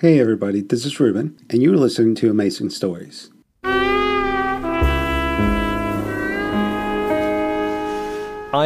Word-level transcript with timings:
Hey 0.00 0.20
everybody, 0.20 0.60
this 0.60 0.86
is 0.86 1.00
Ruben, 1.00 1.36
and 1.50 1.60
you're 1.60 1.76
listening 1.76 2.14
to 2.16 2.30
Amazing 2.30 2.70
Stories. 2.70 3.30
Eye 3.64 3.72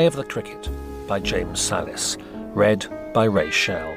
of 0.04 0.14
the 0.14 0.26
Cricket 0.28 0.68
by 1.06 1.20
James 1.20 1.58
Sallis, 1.58 2.18
read 2.54 2.86
by 3.14 3.24
Ray 3.24 3.50
Shell. 3.50 3.96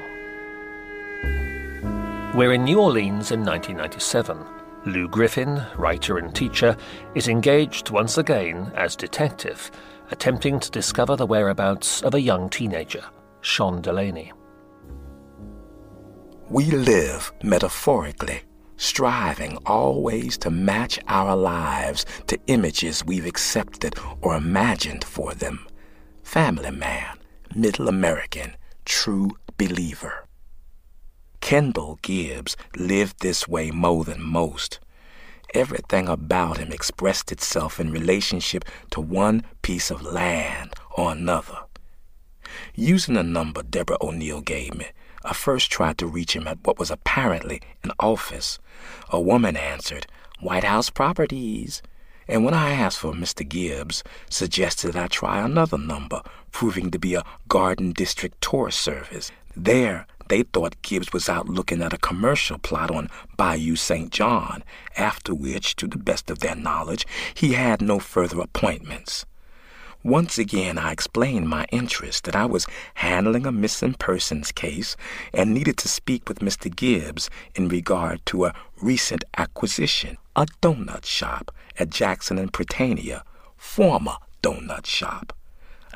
We're 2.34 2.54
in 2.54 2.64
New 2.64 2.80
Orleans 2.80 3.30
in 3.30 3.44
1997. 3.44 4.38
Lew 4.86 5.06
Griffin, 5.06 5.62
writer 5.76 6.16
and 6.16 6.34
teacher, 6.34 6.74
is 7.14 7.28
engaged 7.28 7.90
once 7.90 8.16
again 8.16 8.72
as 8.74 8.96
detective, 8.96 9.70
attempting 10.10 10.58
to 10.58 10.70
discover 10.70 11.16
the 11.16 11.26
whereabouts 11.26 12.00
of 12.00 12.14
a 12.14 12.20
young 12.22 12.48
teenager, 12.48 13.04
Shaun 13.42 13.82
Delaney. 13.82 14.32
We 16.48 16.66
live 16.70 17.32
metaphorically, 17.42 18.42
striving 18.76 19.56
always 19.66 20.38
to 20.38 20.50
match 20.50 21.00
our 21.08 21.34
lives 21.34 22.06
to 22.28 22.38
images 22.46 23.04
we've 23.04 23.26
accepted 23.26 23.96
or 24.20 24.36
imagined 24.36 25.02
for 25.02 25.34
them 25.34 25.66
family 26.22 26.70
man, 26.70 27.18
middle 27.54 27.88
American, 27.88 28.56
true 28.84 29.30
believer. 29.56 30.26
Kendall 31.40 31.98
Gibbs 32.02 32.56
lived 32.76 33.20
this 33.20 33.48
way 33.48 33.70
more 33.70 34.04
than 34.04 34.22
most. 34.22 34.78
Everything 35.54 36.08
about 36.08 36.58
him 36.58 36.72
expressed 36.72 37.32
itself 37.32 37.80
in 37.80 37.90
relationship 37.90 38.64
to 38.90 39.00
one 39.00 39.44
piece 39.62 39.90
of 39.90 40.02
land 40.02 40.74
or 40.96 41.12
another. 41.12 41.58
Using 42.74 43.16
a 43.16 43.22
number 43.22 43.62
Deborah 43.62 43.98
O'Neill 44.00 44.40
gave 44.40 44.74
me, 44.74 44.86
I 45.26 45.34
first 45.34 45.70
tried 45.70 45.98
to 45.98 46.06
reach 46.06 46.34
him 46.34 46.48
at 46.48 46.58
what 46.64 46.78
was 46.78 46.90
apparently 46.90 47.60
an 47.82 47.92
office. 47.98 48.58
A 49.10 49.20
woman 49.20 49.56
answered, 49.56 50.06
White 50.40 50.64
House 50.64 50.88
Properties 50.88 51.82
and 52.28 52.44
when 52.44 52.54
I 52.54 52.70
asked 52.70 52.98
for 52.98 53.12
Mr. 53.12 53.48
Gibbs, 53.48 54.02
suggested 54.28 54.96
I 54.96 55.06
try 55.06 55.40
another 55.40 55.78
number, 55.78 56.22
proving 56.50 56.90
to 56.90 56.98
be 56.98 57.14
a 57.14 57.24
Garden 57.48 57.92
District 57.92 58.40
tour 58.40 58.70
service. 58.70 59.30
There, 59.54 60.06
they 60.28 60.42
thought 60.42 60.82
Gibbs 60.82 61.12
was 61.12 61.28
out 61.28 61.48
looking 61.48 61.82
at 61.82 61.92
a 61.92 61.98
commercial 61.98 62.58
plot 62.58 62.90
on 62.90 63.08
Bayou 63.36 63.76
St. 63.76 64.10
John, 64.10 64.64
after 64.96 65.34
which, 65.34 65.76
to 65.76 65.86
the 65.86 65.98
best 65.98 66.28
of 66.30 66.40
their 66.40 66.56
knowledge, 66.56 67.06
he 67.34 67.52
had 67.52 67.80
no 67.80 68.00
further 68.00 68.40
appointments. 68.40 69.24
Once 70.06 70.38
again, 70.38 70.78
I 70.78 70.92
explained 70.92 71.48
my 71.48 71.66
interest 71.72 72.26
that 72.26 72.36
I 72.36 72.46
was 72.46 72.68
handling 72.94 73.44
a 73.44 73.50
missing 73.50 73.94
persons 73.94 74.52
case 74.52 74.96
and 75.34 75.52
needed 75.52 75.76
to 75.78 75.88
speak 75.88 76.28
with 76.28 76.38
Mr. 76.38 76.74
Gibbs 76.74 77.28
in 77.56 77.66
regard 77.66 78.24
to 78.26 78.44
a 78.44 78.54
recent 78.80 79.24
acquisition, 79.36 80.16
a 80.36 80.46
donut 80.62 81.04
shop 81.04 81.50
at 81.76 81.90
Jackson 81.90 82.38
and 82.38 82.52
Prytania, 82.52 83.22
former 83.56 84.14
donut 84.44 84.86
shop. 84.86 85.35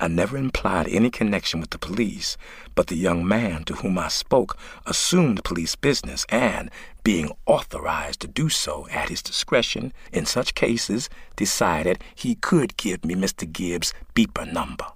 I 0.03 0.09
never 0.09 0.39
implied 0.39 0.89
any 0.89 1.11
connection 1.11 1.61
with 1.61 1.69
the 1.71 1.79
police, 1.79 2.39
but 2.75 2.87
the 2.87 2.97
young 2.97 3.29
man 3.29 3.65
to 3.65 3.75
whom 3.75 3.99
I 3.99 4.09
spoke 4.09 4.57
assumed 4.87 5.45
police 5.45 5.77
business 5.77 6.25
and, 6.31 6.71
being 7.05 7.33
authorized 7.45 8.21
to 8.21 8.27
do 8.27 8.49
so 8.49 8.89
at 8.91 9.11
his 9.11 9.21
discretion 9.21 9.93
in 10.11 10.25
such 10.25 10.55
cases, 10.55 11.11
decided 11.37 12.03
he 12.15 12.35
could 12.35 12.79
give 12.79 13.05
me 13.05 13.15
Mr. 13.15 13.51
Gibbs' 13.51 13.93
beeper 14.15 14.51
number. 14.51 14.87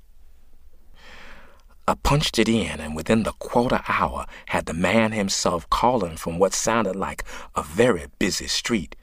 I 1.86 1.96
punched 1.96 2.38
it 2.38 2.48
in, 2.48 2.80
and 2.80 2.96
within 2.96 3.24
the 3.24 3.32
quarter 3.32 3.82
hour 3.86 4.24
had 4.46 4.64
the 4.64 4.72
man 4.72 5.12
himself 5.12 5.68
calling 5.68 6.16
from 6.16 6.38
what 6.38 6.54
sounded 6.54 6.96
like 6.96 7.24
a 7.54 7.62
very 7.62 8.06
busy 8.18 8.46
street. 8.46 8.96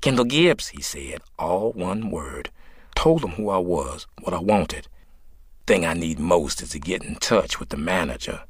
Kendall 0.00 0.24
Gibbs, 0.24 0.70
he 0.70 0.82
said, 0.82 1.20
all 1.38 1.70
one 1.70 2.10
word. 2.10 2.50
Told 2.96 3.22
him 3.22 3.30
who 3.30 3.48
I 3.50 3.58
was, 3.58 4.08
what 4.22 4.34
I 4.34 4.40
wanted. 4.40 4.88
Thing 5.66 5.84
I 5.84 5.94
need 5.94 6.20
most 6.20 6.62
is 6.62 6.70
to 6.70 6.78
get 6.78 7.02
in 7.02 7.16
touch 7.16 7.58
with 7.58 7.70
the 7.70 7.76
manager. 7.76 8.40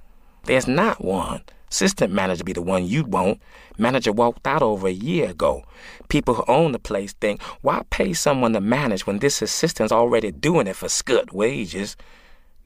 There's 0.44 0.68
not 0.68 1.02
one. 1.02 1.40
Assistant 1.70 2.12
manager 2.12 2.44
be 2.44 2.52
the 2.52 2.60
one 2.60 2.84
you'd 2.84 3.10
want. 3.10 3.40
Manager 3.78 4.12
walked 4.12 4.46
out 4.46 4.60
over 4.60 4.86
a 4.86 4.92
year 4.92 5.30
ago. 5.30 5.64
People 6.10 6.34
who 6.34 6.44
own 6.46 6.72
the 6.72 6.78
place 6.78 7.14
think, 7.14 7.40
why 7.62 7.84
pay 7.88 8.12
someone 8.12 8.52
to 8.52 8.60
manage 8.60 9.06
when 9.06 9.20
this 9.20 9.40
assistant's 9.40 9.92
already 9.92 10.30
doing 10.30 10.66
it 10.66 10.76
for 10.76 10.90
scut 10.90 11.32
wages? 11.32 11.96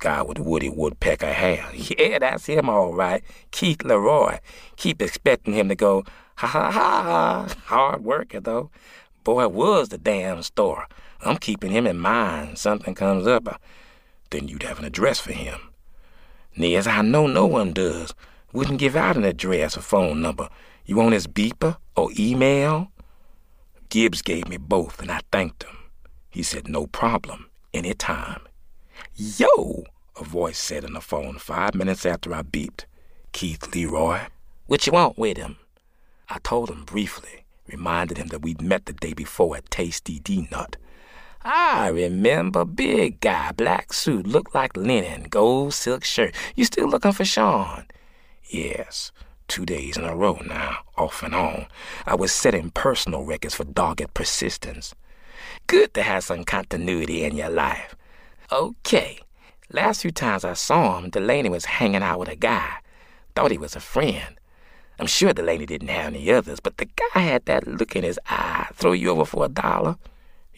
Guy 0.00 0.20
with 0.22 0.40
Woody 0.40 0.68
Woodpecker 0.68 1.32
hair. 1.32 1.66
Yeah, 1.72 2.18
that's 2.18 2.46
him 2.46 2.68
all 2.68 2.92
right. 2.92 3.22
Keith 3.52 3.84
Leroy. 3.84 4.38
Keep 4.74 5.00
expecting 5.00 5.54
him 5.54 5.68
to 5.68 5.76
go, 5.76 6.04
ha 6.34 6.48
ha 6.48 6.72
ha. 6.72 7.46
Hard 7.66 8.02
worker, 8.02 8.40
though. 8.40 8.70
Boy, 9.22 9.46
was 9.46 9.90
the 9.90 9.98
damn 9.98 10.42
store. 10.42 10.88
I'm 11.20 11.36
keeping 11.36 11.70
him 11.70 11.86
in 11.86 11.98
mind. 11.98 12.58
Something 12.58 12.96
comes 12.96 13.28
up 13.28 13.60
then 14.30 14.48
you'd 14.48 14.62
have 14.62 14.78
an 14.78 14.84
address 14.84 15.20
for 15.20 15.32
him. 15.32 15.58
Near 16.56 16.78
as 16.78 16.86
I 16.86 17.02
know, 17.02 17.26
no 17.26 17.46
one 17.46 17.72
does. 17.72 18.14
Wouldn't 18.52 18.80
give 18.80 18.96
out 18.96 19.16
an 19.16 19.24
address 19.24 19.76
or 19.76 19.82
phone 19.82 20.20
number. 20.20 20.48
You 20.84 20.96
want 20.96 21.12
his 21.12 21.26
beeper 21.26 21.76
or 21.96 22.10
email? 22.18 22.90
Gibbs 23.88 24.22
gave 24.22 24.48
me 24.48 24.56
both, 24.56 25.00
and 25.00 25.10
I 25.10 25.20
thanked 25.30 25.64
him. 25.64 25.76
He 26.30 26.42
said, 26.42 26.68
no 26.68 26.86
problem, 26.86 27.50
any 27.74 27.94
time. 27.94 28.42
Yo, 29.14 29.84
a 30.18 30.24
voice 30.24 30.58
said 30.58 30.84
in 30.84 30.92
the 30.92 31.00
phone 31.00 31.38
five 31.38 31.74
minutes 31.74 32.06
after 32.06 32.34
I 32.34 32.42
beeped. 32.42 32.84
Keith 33.32 33.74
Leroy. 33.74 34.20
What 34.66 34.86
you 34.86 34.92
want 34.92 35.18
with 35.18 35.36
him? 35.36 35.56
I 36.28 36.38
told 36.42 36.70
him 36.70 36.84
briefly, 36.84 37.44
reminded 37.66 38.18
him 38.18 38.28
that 38.28 38.42
we'd 38.42 38.62
met 38.62 38.86
the 38.86 38.92
day 38.92 39.12
before 39.12 39.56
at 39.56 39.70
Tasty 39.70 40.20
D 40.20 40.48
Nut. 40.50 40.76
I 41.42 41.88
remember 41.88 42.66
big 42.66 43.20
guy, 43.20 43.52
black 43.52 43.94
suit, 43.94 44.26
looked 44.26 44.54
like 44.54 44.76
linen, 44.76 45.22
gold 45.30 45.72
silk 45.72 46.04
shirt. 46.04 46.34
You 46.54 46.66
still 46.66 46.86
looking 46.86 47.12
for 47.12 47.24
Shaun? 47.24 47.86
Yes, 48.44 49.10
two 49.48 49.64
days 49.64 49.96
in 49.96 50.04
a 50.04 50.14
row 50.14 50.38
now, 50.46 50.80
off 50.98 51.22
and 51.22 51.34
on. 51.34 51.66
I 52.06 52.14
was 52.14 52.30
setting 52.30 52.70
personal 52.70 53.24
records 53.24 53.54
for 53.54 53.64
dogged 53.64 54.12
persistence. 54.12 54.94
Good 55.66 55.94
to 55.94 56.02
have 56.02 56.24
some 56.24 56.44
continuity 56.44 57.24
in 57.24 57.36
your 57.36 57.48
life. 57.48 57.96
Okay, 58.52 59.20
last 59.72 60.02
few 60.02 60.10
times 60.10 60.44
I 60.44 60.52
saw 60.52 60.98
him, 60.98 61.08
Delaney 61.08 61.48
was 61.48 61.64
hanging 61.64 62.02
out 62.02 62.18
with 62.18 62.28
a 62.28 62.36
guy. 62.36 62.80
Thought 63.34 63.52
he 63.52 63.58
was 63.58 63.74
a 63.74 63.80
friend. 63.80 64.38
I'm 64.98 65.06
sure 65.06 65.32
Delaney 65.32 65.64
didn't 65.64 65.88
have 65.88 66.12
any 66.12 66.30
others, 66.30 66.60
but 66.60 66.76
the 66.76 66.84
guy 67.14 67.20
had 67.20 67.46
that 67.46 67.66
look 67.66 67.96
in 67.96 68.02
his 68.02 68.20
eye. 68.28 68.68
Throw 68.74 68.92
you 68.92 69.08
over 69.08 69.24
for 69.24 69.46
a 69.46 69.48
dollar? 69.48 69.96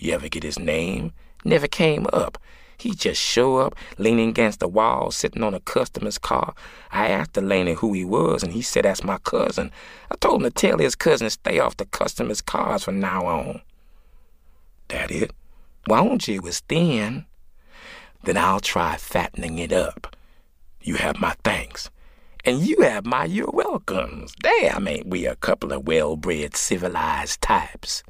You 0.03 0.15
ever 0.15 0.29
get 0.29 0.43
his 0.43 0.59
name? 0.59 1.13
Never 1.45 1.69
came 1.69 2.09
up. 2.13 2.37
He 2.77 2.93
just 2.93 3.23
show 3.23 3.59
up, 3.59 3.77
leaning 3.99 4.31
against 4.31 4.59
the 4.59 4.67
wall, 4.67 5.13
sitting 5.13 5.45
on 5.45 5.55
a 5.55 5.61
customer's 5.61 6.19
car. 6.19 6.55
I 6.91 7.07
asked 7.07 7.35
Delaney 7.35 7.75
who 7.75 7.93
he 7.93 8.05
was, 8.05 8.43
and 8.43 8.53
he 8.53 8.63
said 8.63 8.85
that's 8.85 9.05
my 9.05 9.19
cousin. 9.19 9.71
I 10.11 10.17
told 10.17 10.43
him 10.43 10.51
to 10.51 10.51
tell 10.51 10.79
his 10.79 10.97
cousin 10.97 11.27
to 11.27 11.31
stay 11.31 11.61
off 11.61 11.77
the 11.77 11.85
customer's 11.85 12.41
cars 12.41 12.83
from 12.83 12.99
now 12.99 13.27
on. 13.27 13.61
That 14.89 15.13
it? 15.13 15.31
Why 15.87 16.03
don't 16.03 16.27
you? 16.27 16.35
It 16.35 16.43
was 16.43 16.59
thin. 16.59 17.25
Then 18.25 18.37
I'll 18.37 18.59
try 18.59 18.97
fattening 18.97 19.61
it 19.61 19.73
up. 19.73 20.17
You 20.81 20.97
have 20.97 21.21
my 21.21 21.37
thanks. 21.45 21.91
And 22.45 22.59
you 22.59 22.81
have 22.81 23.07
my 23.07 23.27
you're 23.27 23.53
welcomes. 23.53 24.35
Damn, 24.43 24.89
ain't 24.89 25.07
we 25.07 25.27
a 25.27 25.37
couple 25.37 25.73
of 25.73 25.87
well 25.87 26.17
bred, 26.17 26.57
civilized 26.57 27.41
types? 27.41 28.03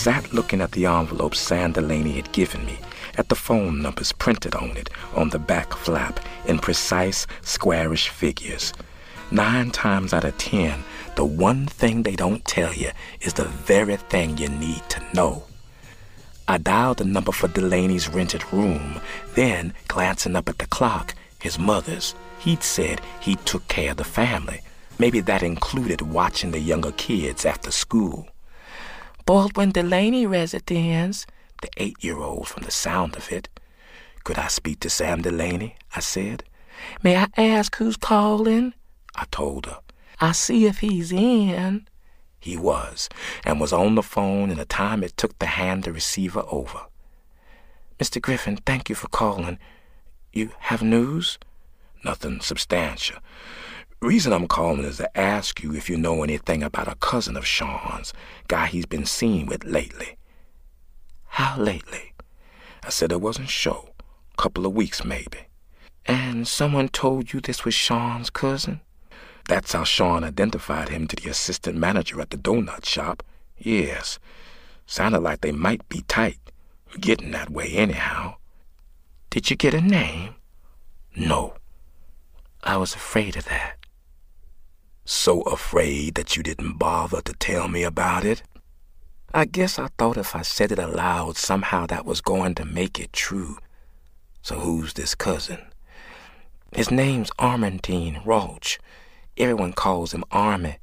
Sat 0.00 0.32
looking 0.32 0.62
at 0.62 0.72
the 0.72 0.86
envelope 0.86 1.34
Sam 1.34 1.72
Delaney 1.72 2.12
had 2.12 2.32
given 2.32 2.64
me, 2.64 2.78
at 3.18 3.28
the 3.28 3.34
phone 3.34 3.82
numbers 3.82 4.12
printed 4.12 4.54
on 4.54 4.74
it 4.78 4.88
on 5.14 5.28
the 5.28 5.38
back 5.38 5.74
flap 5.74 6.20
in 6.46 6.58
precise, 6.58 7.26
squarish 7.42 8.08
figures. 8.08 8.72
Nine 9.30 9.70
times 9.70 10.14
out 10.14 10.24
of 10.24 10.38
ten, 10.38 10.84
the 11.16 11.24
one 11.26 11.66
thing 11.66 12.02
they 12.02 12.16
don't 12.16 12.42
tell 12.46 12.72
you 12.72 12.92
is 13.20 13.34
the 13.34 13.44
very 13.44 13.96
thing 13.96 14.38
you 14.38 14.48
need 14.48 14.82
to 14.88 15.04
know. 15.12 15.42
I 16.48 16.56
dialed 16.56 16.96
the 16.96 17.04
number 17.04 17.32
for 17.32 17.48
Delaney's 17.48 18.08
rented 18.08 18.50
room, 18.54 19.02
then, 19.34 19.74
glancing 19.86 20.34
up 20.34 20.48
at 20.48 20.56
the 20.56 20.66
clock, 20.66 21.14
his 21.38 21.58
mother's, 21.58 22.14
he'd 22.38 22.62
said 22.62 23.02
he 23.20 23.36
took 23.36 23.68
care 23.68 23.90
of 23.90 23.98
the 23.98 24.04
family. 24.04 24.62
Maybe 24.98 25.20
that 25.20 25.42
included 25.42 26.00
watching 26.00 26.52
the 26.52 26.58
younger 26.58 26.92
kids 26.92 27.44
after 27.44 27.70
school. 27.70 28.28
Baldwin 29.30 29.70
Delaney 29.70 30.26
residence, 30.26 31.24
the 31.62 31.68
eight 31.76 32.02
year 32.02 32.18
old 32.18 32.48
from 32.48 32.64
the 32.64 32.70
sound 32.72 33.14
of 33.14 33.30
it. 33.30 33.48
Could 34.24 34.38
I 34.38 34.48
speak 34.48 34.80
to 34.80 34.90
Sam 34.90 35.22
Delaney? 35.22 35.76
I 35.94 36.00
said. 36.00 36.42
May 37.04 37.14
I 37.14 37.28
ask 37.36 37.76
who's 37.76 37.96
calling? 37.96 38.74
I 39.14 39.26
told 39.30 39.66
her. 39.66 39.78
I 40.20 40.32
see 40.32 40.66
if 40.66 40.78
he's 40.80 41.12
in. 41.12 41.86
He 42.40 42.56
was, 42.56 43.08
and 43.44 43.60
was 43.60 43.72
on 43.72 43.94
the 43.94 44.02
phone 44.02 44.50
in 44.50 44.58
the 44.58 44.64
time 44.64 45.04
it 45.04 45.16
took 45.16 45.38
to 45.38 45.46
hand 45.46 45.84
the 45.84 45.92
receiver 45.92 46.42
over. 46.48 46.80
Mr. 48.00 48.20
Griffin, 48.20 48.56
thank 48.56 48.88
you 48.88 48.96
for 48.96 49.06
calling. 49.06 49.60
You 50.32 50.50
have 50.58 50.82
news? 50.82 51.38
Nothing 52.04 52.40
substantial. 52.40 53.18
Reason 54.02 54.32
I'm 54.32 54.48
calling 54.48 54.84
is 54.84 54.96
to 54.96 55.14
ask 55.18 55.62
you 55.62 55.74
if 55.74 55.90
you 55.90 55.98
know 55.98 56.22
anything 56.22 56.62
about 56.62 56.88
a 56.88 56.94
cousin 56.94 57.36
of 57.36 57.46
Shaun's, 57.46 58.14
guy 58.48 58.66
he's 58.66 58.86
been 58.86 59.04
seen 59.04 59.44
with 59.44 59.62
lately. 59.62 60.16
How 61.26 61.58
lately? 61.58 62.14
I 62.82 62.88
said 62.88 63.12
I 63.12 63.16
wasn't 63.16 63.50
sure. 63.50 63.90
Couple 64.38 64.64
of 64.64 64.72
weeks, 64.72 65.04
maybe. 65.04 65.48
And 66.06 66.48
someone 66.48 66.88
told 66.88 67.34
you 67.34 67.42
this 67.42 67.66
was 67.66 67.74
Shaun's 67.74 68.30
cousin? 68.30 68.80
That's 69.46 69.74
how 69.74 69.84
Shaun 69.84 70.24
identified 70.24 70.88
him 70.88 71.06
to 71.08 71.16
the 71.16 71.28
assistant 71.28 71.76
manager 71.76 72.22
at 72.22 72.30
the 72.30 72.38
donut 72.38 72.86
shop. 72.86 73.22
Yes. 73.58 74.18
Sounded 74.86 75.20
like 75.20 75.42
they 75.42 75.52
might 75.52 75.86
be 75.90 76.04
tight. 76.08 76.38
Getting 76.98 77.32
that 77.32 77.50
way 77.50 77.68
anyhow. 77.74 78.36
Did 79.28 79.50
you 79.50 79.56
get 79.56 79.74
a 79.74 79.80
name? 79.82 80.36
No. 81.14 81.52
I 82.62 82.78
was 82.78 82.94
afraid 82.94 83.36
of 83.36 83.44
that. 83.44 83.76
So 85.04 85.42
afraid 85.42 86.14
that 86.14 86.36
you 86.36 86.42
didn't 86.42 86.78
bother 86.78 87.20
to 87.22 87.32
tell 87.34 87.68
me 87.68 87.82
about 87.82 88.24
it? 88.24 88.42
I 89.32 89.44
guess 89.44 89.78
I 89.78 89.88
thought 89.98 90.16
if 90.16 90.34
I 90.34 90.42
said 90.42 90.72
it 90.72 90.78
aloud, 90.78 91.36
somehow 91.36 91.86
that 91.86 92.04
was 92.04 92.20
going 92.20 92.54
to 92.56 92.64
make 92.64 92.98
it 92.98 93.12
true. 93.12 93.58
So 94.42 94.58
who's 94.58 94.94
this 94.94 95.14
cousin? 95.14 95.60
His 96.72 96.90
name's 96.90 97.30
Armentine 97.38 98.24
Roach. 98.24 98.78
Everyone 99.36 99.72
calls 99.72 100.12
him 100.12 100.24
Army. 100.30 100.78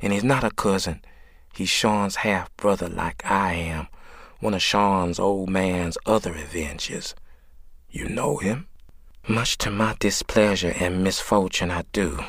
And 0.00 0.12
he's 0.12 0.24
not 0.24 0.44
a 0.44 0.50
cousin. 0.50 1.02
He's 1.54 1.68
Shaun's 1.68 2.16
half 2.16 2.54
brother, 2.56 2.88
like 2.88 3.22
I 3.24 3.54
am. 3.54 3.88
One 4.40 4.54
of 4.54 4.62
Shaun's 4.62 5.18
old 5.18 5.50
man's 5.50 5.98
other 6.06 6.32
adventures. 6.32 7.14
You 7.90 8.08
know 8.08 8.38
him? 8.38 8.68
Much 9.28 9.58
to 9.58 9.70
my 9.70 9.96
displeasure 9.98 10.72
and 10.78 11.04
misfortune, 11.04 11.70
I 11.70 11.84
do. 11.92 12.24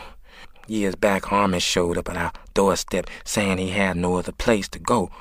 Years 0.72 0.96
back, 0.96 1.26
Harmon 1.26 1.60
showed 1.60 1.98
up 1.98 2.08
at 2.08 2.16
our 2.16 2.32
doorstep 2.54 3.08
saying 3.26 3.58
he 3.58 3.72
had 3.72 3.98
no 3.98 4.16
other 4.16 4.32
place 4.32 4.70
to 4.70 4.80
go. 4.80 5.12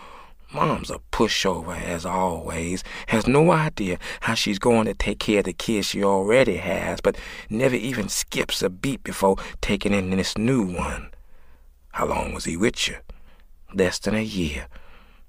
Mom's 0.54 0.92
a 0.92 1.00
pushover, 1.10 1.76
as 1.76 2.06
always, 2.06 2.84
has 3.08 3.26
no 3.26 3.50
idea 3.50 3.98
how 4.20 4.34
she's 4.34 4.60
going 4.60 4.84
to 4.84 4.94
take 4.94 5.18
care 5.18 5.40
of 5.40 5.46
the 5.46 5.52
kids 5.52 5.88
she 5.88 6.04
already 6.04 6.58
has, 6.58 7.00
but 7.00 7.18
never 7.48 7.74
even 7.74 8.08
skips 8.08 8.62
a 8.62 8.70
beat 8.70 9.02
before 9.02 9.38
taking 9.60 9.92
in 9.92 10.10
this 10.10 10.38
new 10.38 10.64
one. 10.64 11.10
How 11.94 12.06
long 12.06 12.32
was 12.32 12.44
he 12.44 12.56
with 12.56 12.86
you? 12.86 12.98
Less 13.74 13.98
than 13.98 14.14
a 14.14 14.22
year. 14.22 14.68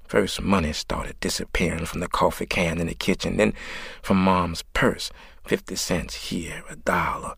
First, 0.04 0.40
money 0.40 0.74
started 0.74 1.20
disappearing 1.20 1.88
from 1.88 2.00
the 2.00 2.08
coffee 2.08 2.46
can 2.46 2.80
in 2.80 2.86
the 2.86 2.94
kitchen, 2.94 3.38
then 3.38 3.56
from 4.04 4.18
Mom's 4.18 4.62
purse. 4.76 5.12
Fifty 5.48 5.76
cents 5.76 6.30
here, 6.30 6.64
a 6.70 6.76
dollar. 6.76 7.34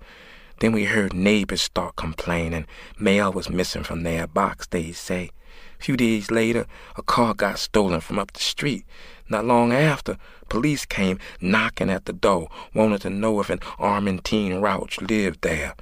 Then 0.63 0.71
we 0.71 0.86
heard 0.86 1.13
neighbors 1.13 1.62
start 1.62 1.98
complaining. 1.98 2.68
Mail 2.98 3.33
was 3.33 3.50
missing 3.50 3.83
from 3.83 4.04
their 4.04 4.27
box, 4.27 4.65
they 4.65 4.94
say. 4.94 5.30
A 5.77 5.83
few 5.83 5.98
days 5.98 6.31
later, 6.31 6.68
a 6.95 7.01
car 7.01 7.33
got 7.33 7.60
stolen 7.60 8.00
from 8.00 8.18
up 8.18 8.31
the 8.31 8.39
street. 8.39 8.86
Not 9.27 9.44
long 9.44 9.74
after, 9.74 10.15
police 10.48 10.86
came 10.86 11.19
knocking 11.42 11.89
at 11.89 12.06
the 12.06 12.13
door, 12.13 12.48
wanted 12.74 13.01
to 13.01 13.10
know 13.10 13.42
if 13.42 13.50
an 13.50 13.60
Armentine 13.77 14.62
Rouch 14.62 15.01
lived 15.01 15.42
there. 15.42 15.75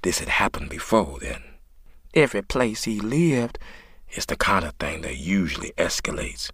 This 0.00 0.20
had 0.20 0.30
happened 0.30 0.70
before 0.70 1.18
then. 1.20 1.42
Every 2.14 2.40
place 2.40 2.84
he 2.84 2.98
lived 2.98 3.58
is 4.16 4.24
the 4.24 4.36
kind 4.36 4.64
of 4.64 4.72
thing 4.76 5.02
that 5.02 5.18
usually 5.18 5.74
escalates. 5.76 6.50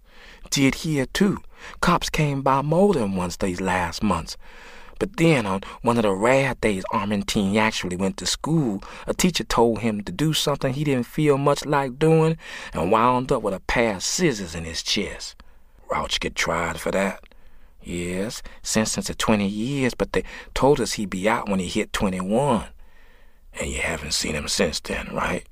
Did 0.49 0.75
here 0.75 1.05
too. 1.05 1.37
Cops 1.79 2.09
came 2.09 2.41
by 2.41 2.63
more 2.63 2.93
than 2.93 3.15
once 3.15 3.37
these 3.37 3.61
last 3.61 4.03
months. 4.03 4.35
But 4.99 5.15
then, 5.15 5.45
on 5.45 5.61
one 5.81 5.97
of 5.97 6.03
the 6.03 6.11
rare 6.11 6.53
days 6.59 6.83
Armentine 6.91 7.55
actually 7.55 7.95
went 7.95 8.17
to 8.17 8.25
school, 8.25 8.83
a 9.07 9.13
teacher 9.13 9.45
told 9.45 9.79
him 9.79 10.01
to 10.03 10.11
do 10.11 10.33
something 10.33 10.73
he 10.73 10.83
didn't 10.83 11.05
feel 11.05 11.37
much 11.37 11.65
like 11.65 11.97
doing 11.97 12.37
and 12.73 12.91
wound 12.91 13.31
up 13.31 13.41
with 13.41 13.53
a 13.53 13.61
pair 13.61 13.95
of 13.95 14.03
scissors 14.03 14.53
in 14.53 14.65
his 14.65 14.83
chest. 14.83 15.41
Rouch 15.89 16.19
get 16.19 16.35
tried 16.35 16.81
for 16.81 16.91
that. 16.91 17.23
Yes, 17.81 18.43
sentenced 18.61 19.07
to 19.07 19.15
20 19.15 19.47
years, 19.47 19.93
but 19.93 20.11
they 20.11 20.25
told 20.53 20.81
us 20.81 20.93
he'd 20.93 21.09
be 21.09 21.29
out 21.29 21.47
when 21.47 21.59
he 21.59 21.67
hit 21.67 21.93
21. 21.93 22.67
And 23.53 23.69
you 23.69 23.79
haven't 23.79 24.13
seen 24.13 24.35
him 24.35 24.49
since 24.49 24.81
then, 24.81 25.09
right? 25.13 25.47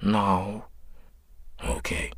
No. 0.00 0.66
Okay. 1.62 2.12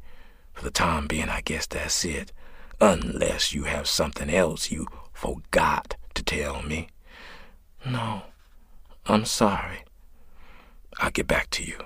For 0.52 0.62
the 0.62 0.70
time 0.70 1.06
being, 1.06 1.30
I 1.30 1.40
guess 1.40 1.66
that's 1.66 2.04
it. 2.04 2.30
Unless 2.78 3.54
you 3.54 3.64
have 3.64 3.88
something 3.88 4.28
else 4.28 4.70
you 4.70 4.86
forgot 5.12 5.96
to 6.14 6.22
tell 6.22 6.62
me. 6.62 6.88
No, 7.84 8.22
I'm 9.06 9.24
sorry. 9.24 9.84
I'll 10.98 11.10
get 11.10 11.26
back 11.26 11.50
to 11.50 11.64
you. 11.64 11.78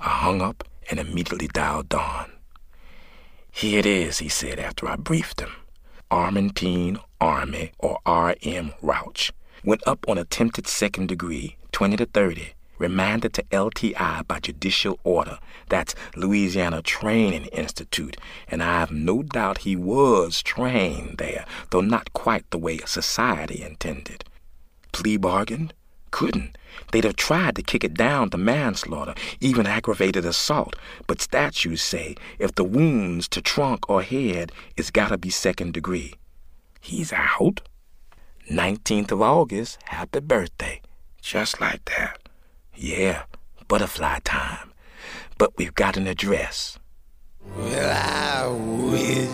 I 0.00 0.08
hung 0.08 0.42
up 0.42 0.64
and 0.90 1.00
immediately 1.00 1.48
dialed 1.48 1.88
Don. 1.88 2.32
Here 3.50 3.78
it 3.78 3.86
is, 3.86 4.18
he 4.18 4.28
said 4.28 4.58
after 4.58 4.88
I 4.88 4.96
briefed 4.96 5.40
him. 5.40 5.52
Armentine 6.10 7.00
Army, 7.20 7.72
or 7.78 7.98
R.M. 8.04 8.72
Rouch, 8.82 9.32
went 9.64 9.82
up 9.86 10.04
on 10.08 10.18
attempted 10.18 10.66
second 10.66 11.08
degree, 11.08 11.56
20 11.72 11.96
to 11.96 12.06
30, 12.06 12.52
remanded 12.78 13.32
to 13.34 13.42
LTI 13.44 14.26
by 14.26 14.40
judicial 14.40 14.98
order. 15.04 15.38
That's 15.68 15.94
Louisiana 16.14 16.82
Training 16.82 17.46
Institute, 17.46 18.16
and 18.48 18.62
I 18.62 18.80
have 18.80 18.90
no 18.90 19.22
doubt 19.22 19.58
he 19.58 19.76
was 19.76 20.42
trained 20.42 21.18
there, 21.18 21.44
though 21.70 21.80
not 21.80 22.12
quite 22.12 22.48
the 22.50 22.58
way 22.58 22.78
society 22.78 23.62
intended. 23.62 24.24
Plea 24.92 25.16
bargain? 25.16 25.72
Couldn't. 26.10 26.56
They'd 26.92 27.04
have 27.04 27.16
tried 27.16 27.56
to 27.56 27.62
kick 27.62 27.84
it 27.84 27.94
down 27.94 28.30
to 28.30 28.38
manslaughter, 28.38 29.14
even 29.40 29.66
aggravated 29.66 30.24
assault, 30.24 30.76
but 31.06 31.20
statutes 31.20 31.82
say 31.82 32.16
if 32.38 32.54
the 32.54 32.64
wounds 32.64 33.28
to 33.28 33.42
trunk 33.42 33.88
or 33.90 34.02
head, 34.02 34.52
it's 34.76 34.90
gotta 34.90 35.18
be 35.18 35.30
second 35.30 35.74
degree. 35.74 36.14
He's 36.80 37.12
out. 37.12 37.62
19th 38.50 39.10
of 39.10 39.22
August, 39.22 39.78
happy 39.84 40.20
birthday. 40.20 40.80
Just 41.20 41.60
like 41.60 41.84
that. 41.86 42.25
Yeah, 42.78 43.22
butterfly 43.68 44.18
time. 44.24 44.72
But 45.38 45.56
we've 45.56 45.74
got 45.74 45.96
an 45.96 46.06
address. 46.06 46.78
Well, 47.56 47.90
I 47.90 48.46
wish 48.48 49.30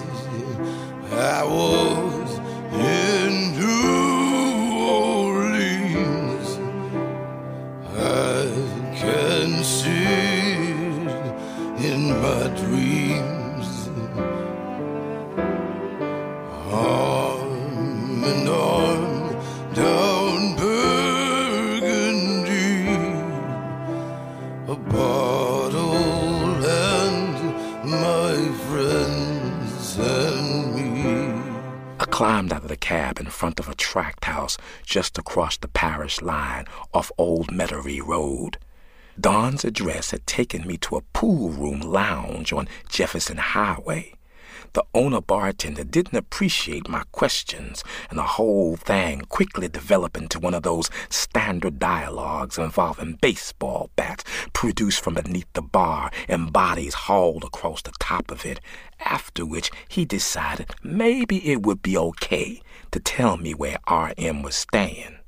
I 1.13 1.45
was 1.45 2.39
in 2.73 3.59
New 3.59 4.79
Orleans. 4.89 6.59
I 7.99 8.47
can 8.97 9.65
see 9.65 9.91
it 11.81 11.85
in 11.85 12.11
my 12.21 12.49
dreams. 12.57 13.42
In 33.23 33.31
front 33.31 33.61
of 33.61 33.69
a 33.69 33.75
tract 33.75 34.25
house 34.25 34.59
just 34.85 35.17
across 35.17 35.57
the 35.57 35.69
parish 35.69 36.21
line 36.21 36.67
off 36.93 37.13
Old 37.17 37.49
Metairie 37.49 38.05
Road. 38.05 38.59
Don's 39.21 39.65
address 39.65 40.11
had 40.11 40.27
taken 40.27 40.67
me 40.67 40.77
to 40.79 40.97
a 40.97 41.03
pool 41.13 41.51
room 41.51 41.81
lounge 41.81 42.53
on 42.53 42.69
Jefferson 42.89 43.37
Highway. 43.37 44.15
The 44.75 44.85
owner 44.95 45.21
bartender 45.21 45.85
didn't 45.85 46.17
appreciate 46.17 46.89
my 46.89 47.03
questions, 47.13 47.85
and 48.09 48.19
the 48.19 48.23
whole 48.23 48.77
thing 48.77 49.21
quickly 49.29 49.69
developed 49.69 50.17
into 50.17 50.41
one 50.41 50.55
of 50.55 50.63
those 50.63 50.89
standard 51.11 51.79
dialogues 51.79 52.57
involving 52.57 53.19
baseball 53.21 53.91
bats 53.97 54.25
produced 54.55 55.05
from 55.05 55.15
beneath 55.15 55.53
the 55.53 55.61
bar 55.61 56.11
and 56.27 56.55
bodies 56.55 56.95
hauled 56.95 57.45
across 57.45 57.83
the 57.83 57.93
top 58.01 58.31
of 58.31 58.47
it, 58.47 58.61
after 59.01 59.45
which 59.45 59.71
he 59.89 60.07
decided 60.07 60.71
maybe 60.83 61.51
it 61.51 61.63
would 61.63 61.83
be 61.83 61.99
okay 61.99 62.63
to 62.93 63.01
tell 63.01 63.37
me 63.37 63.53
where 63.53 63.79
R.M. 63.87 64.43
was 64.43 64.55
staying. 64.55 65.19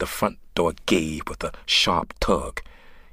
The 0.00 0.06
front 0.06 0.38
door 0.54 0.74
gave 0.86 1.28
with 1.28 1.44
a 1.44 1.52
sharp 1.64 2.14
tug. 2.18 2.60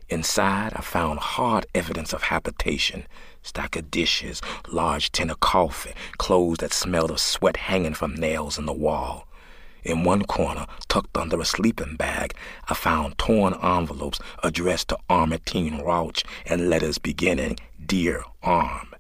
Inside, 0.10 0.74
I 0.76 0.82
found 0.82 1.20
hard 1.20 1.66
evidence 1.74 2.14
of 2.14 2.24
habitation 2.24 3.08
stack 3.46 3.76
of 3.76 3.92
dishes, 3.92 4.42
large 4.68 5.12
tin 5.12 5.30
of 5.30 5.40
coffee, 5.40 5.94
clothes 6.18 6.58
that 6.58 6.74
smelled 6.74 7.12
of 7.12 7.20
sweat 7.20 7.58
hanging 7.58 7.94
from 7.94 8.16
nails 8.16 8.58
in 8.58 8.66
the 8.66 8.74
wall. 8.74 9.28
In 9.84 10.04
one 10.04 10.24
corner, 10.24 10.66
tucked 10.88 11.16
under 11.16 11.40
a 11.40 11.46
sleeping 11.46 11.96
bag, 11.96 12.34
I 12.68 12.74
found 12.74 13.20
torn 13.20 13.54
envelopes 13.62 14.20
addressed 14.42 14.88
to 14.90 14.98
Armatine 15.10 15.84
Rauch 15.84 16.24
and 16.48 16.70
letters 16.70 16.98
beginning, 16.98 17.58
Dear 17.86 18.24
Arm. 18.42 18.96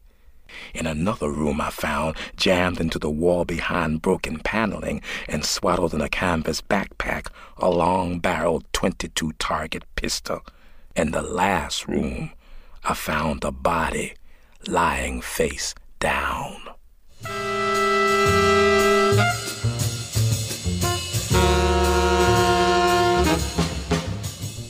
In 0.75 0.85
another 0.85 1.29
room, 1.31 1.59
I 1.59 1.71
found, 1.71 2.15
jammed 2.37 2.79
into 2.79 2.99
the 2.99 3.09
wall 3.09 3.45
behind 3.45 4.03
broken 4.03 4.39
paneling 4.39 5.01
and 5.27 5.43
swaddled 5.43 5.95
in 5.95 6.01
a 6.01 6.07
canvas 6.07 6.61
backpack, 6.61 7.27
a 7.57 7.69
long 7.69 8.19
barreled 8.19 8.71
22 8.73 9.33
target 9.39 9.83
pistol. 9.95 10.41
In 10.95 11.11
the 11.11 11.21
last 11.21 11.89
room, 11.89 12.31
I 12.85 12.93
found 12.93 13.43
a 13.43 13.51
body 13.51 14.13
lying 14.65 15.19
face 15.19 15.75
down. 15.99 16.55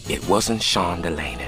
It 0.09 0.27
wasn't 0.27 0.63
Shaun 0.63 1.03
Delaney, 1.03 1.45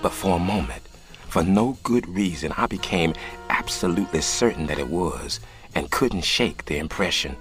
but 0.00 0.12
for 0.12 0.36
a 0.36 0.38
moment, 0.38 0.82
for 1.28 1.42
no 1.42 1.76
good 1.82 2.08
reason, 2.08 2.52
I 2.56 2.68
became 2.68 3.14
absolutely 3.50 4.20
certain 4.20 4.68
that 4.68 4.78
it 4.78 4.88
was 4.88 5.40
and 5.74 5.90
couldn't 5.90 6.24
shake 6.24 6.66
the 6.66 6.78
impression. 6.78 7.34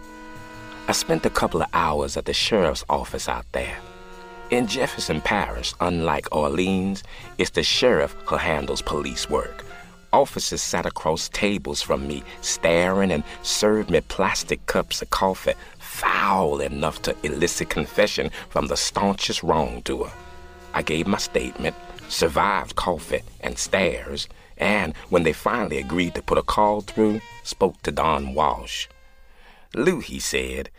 I 0.87 0.93
spent 0.93 1.23
a 1.27 1.29
couple 1.29 1.61
of 1.61 1.69
hours 1.71 2.17
at 2.17 2.25
the 2.25 2.33
sheriff's 2.33 2.83
office 2.89 3.29
out 3.29 3.45
there. 3.51 3.77
In 4.49 4.67
Jefferson 4.67 5.21
Parish, 5.21 5.73
unlike 5.79 6.35
Orleans, 6.35 7.03
it's 7.37 7.49
the 7.51 7.63
sheriff 7.63 8.15
who 8.25 8.35
handles 8.35 8.81
police 8.81 9.29
work. 9.29 9.63
Officers 10.11 10.61
sat 10.61 10.85
across 10.85 11.29
tables 11.29 11.81
from 11.81 12.07
me, 12.07 12.23
staring 12.41 13.11
and 13.11 13.23
served 13.41 13.89
me 13.89 14.01
plastic 14.01 14.63
cups 14.67 15.01
of 15.01 15.09
coffee, 15.09 15.53
foul 15.79 16.59
enough 16.59 17.01
to 17.03 17.15
elicit 17.23 17.69
confession 17.69 18.29
from 18.49 18.67
the 18.67 18.77
staunchest 18.77 19.41
wrongdoer. 19.41 20.11
I 20.73 20.83
gave 20.83 21.07
my 21.07 21.17
statement, 21.17 21.75
survived 22.09 22.75
coffee 22.75 23.23
and 23.39 23.57
stares, 23.57 24.27
and 24.57 24.95
when 25.09 25.23
they 25.23 25.33
finally 25.33 25.79
agreed 25.79 26.13
to 26.15 26.21
put 26.21 26.37
a 26.37 26.43
call 26.43 26.81
through, 26.81 27.21
spoke 27.43 27.81
to 27.83 27.91
Don 27.91 28.35
Walsh. 28.35 28.87
Lew, 29.73 29.99
he 29.99 30.19
said, 30.19 30.69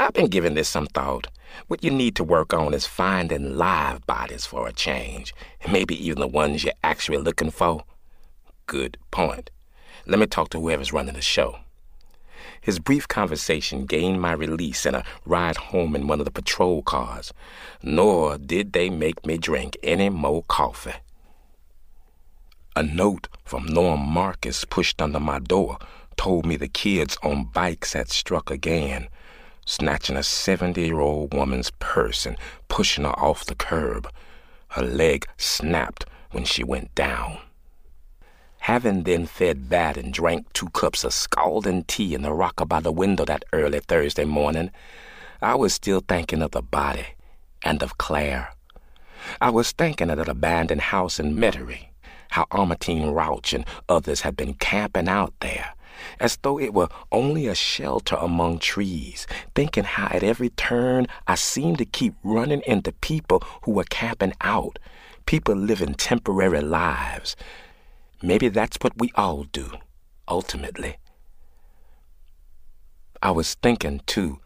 I've 0.00 0.14
been 0.14 0.28
giving 0.28 0.54
this 0.54 0.68
some 0.68 0.86
thought. 0.86 1.26
What 1.66 1.84
you 1.84 1.90
need 1.90 2.14
to 2.16 2.24
work 2.24 2.52
on 2.52 2.74
is 2.74 2.86
finding 2.86 3.56
live 3.56 4.06
bodies 4.06 4.46
for 4.46 4.68
a 4.68 4.72
change, 4.72 5.34
maybe 5.70 5.94
even 6.06 6.20
the 6.20 6.26
ones 6.26 6.64
you're 6.64 6.72
actually 6.82 7.18
looking 7.18 7.50
for. 7.50 7.84
Good 8.66 8.98
point. 9.10 9.50
Let 10.06 10.18
me 10.18 10.26
talk 10.26 10.50
to 10.50 10.60
whoever's 10.60 10.92
running 10.92 11.14
the 11.14 11.22
show. 11.22 11.58
His 12.60 12.78
brief 12.78 13.08
conversation 13.08 13.86
gained 13.86 14.20
my 14.20 14.32
release 14.32 14.84
and 14.84 14.96
a 14.96 15.04
ride 15.24 15.56
home 15.56 15.96
in 15.96 16.06
one 16.06 16.20
of 16.20 16.24
the 16.24 16.30
patrol 16.30 16.82
cars, 16.82 17.32
nor 17.82 18.38
did 18.38 18.72
they 18.72 18.90
make 18.90 19.24
me 19.24 19.38
drink 19.38 19.76
any 19.82 20.08
more 20.08 20.44
coffee. 20.48 20.94
A 22.76 22.82
note 22.82 23.28
from 23.44 23.66
Norm 23.66 24.00
Marcus 24.00 24.64
pushed 24.64 25.02
under 25.02 25.18
my 25.18 25.38
door 25.38 25.78
told 26.16 26.44
me 26.44 26.56
the 26.56 26.68
kids 26.68 27.16
on 27.22 27.44
bikes 27.44 27.92
had 27.92 28.10
struck 28.10 28.50
again, 28.50 29.08
snatching 29.68 30.16
a 30.16 30.22
70 30.22 30.80
year 30.80 30.98
old 30.98 31.34
woman's 31.34 31.70
purse 31.78 32.24
and 32.24 32.38
pushing 32.68 33.04
her 33.04 33.18
off 33.18 33.44
the 33.44 33.54
curb. 33.54 34.08
Her 34.68 34.82
leg 34.82 35.26
snapped 35.36 36.06
when 36.30 36.44
she 36.44 36.64
went 36.64 36.94
down. 36.94 37.38
Having 38.60 39.04
then 39.04 39.26
fed 39.26 39.68
that 39.68 39.96
and 39.98 40.12
drank 40.12 40.50
two 40.52 40.68
cups 40.70 41.04
of 41.04 41.12
scalding 41.12 41.84
tea 41.84 42.14
in 42.14 42.22
the 42.22 42.32
rocker 42.32 42.64
by 42.64 42.80
the 42.80 42.92
window 42.92 43.26
that 43.26 43.44
early 43.52 43.80
Thursday 43.80 44.24
morning, 44.24 44.70
I 45.42 45.54
was 45.54 45.74
still 45.74 46.00
thinking 46.00 46.42
of 46.42 46.52
the 46.52 46.62
body 46.62 47.06
and 47.62 47.82
of 47.82 47.98
Claire. 47.98 48.54
I 49.40 49.50
was 49.50 49.72
thinking 49.72 50.10
of 50.10 50.16
that 50.16 50.28
abandoned 50.28 50.80
house 50.80 51.20
in 51.20 51.36
Metairie, 51.36 51.88
how 52.30 52.46
Armatine 52.50 53.12
Rauch 53.12 53.52
and 53.52 53.66
others 53.88 54.22
had 54.22 54.34
been 54.34 54.54
camping 54.54 55.08
out 55.08 55.34
there, 55.40 55.74
as 56.20 56.36
though 56.42 56.58
it 56.58 56.74
were 56.74 56.88
only 57.12 57.46
a 57.46 57.54
shelter 57.54 58.16
among 58.16 58.58
trees, 58.58 59.26
thinking 59.54 59.84
how 59.84 60.08
at 60.08 60.22
every 60.22 60.50
turn 60.50 61.06
I 61.26 61.34
seemed 61.34 61.78
to 61.78 61.84
keep 61.84 62.14
running 62.22 62.62
into 62.66 62.92
people 62.92 63.42
who 63.62 63.72
were 63.72 63.84
camping 63.84 64.34
out, 64.40 64.78
people 65.26 65.54
living 65.54 65.94
temporary 65.94 66.60
lives, 66.60 67.36
Maybe 68.22 68.48
that's 68.48 68.78
what 68.80 68.98
we 68.98 69.12
all 69.14 69.44
do, 69.44 69.70
ultimately. 70.26 70.96
I 73.22 73.30
was 73.30 73.54
thinking, 73.54 74.00
too, 74.06 74.40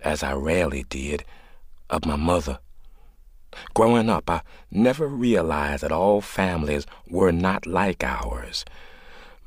as 0.00 0.24
I 0.24 0.32
rarely 0.32 0.84
did, 0.88 1.24
of 1.88 2.04
my 2.04 2.16
mother. 2.16 2.58
Growing 3.74 4.10
up, 4.10 4.28
I 4.28 4.42
never 4.70 5.06
realized 5.06 5.84
that 5.84 5.92
all 5.92 6.20
families 6.20 6.84
were 7.08 7.30
not 7.30 7.66
like 7.66 8.02
ours. 8.02 8.64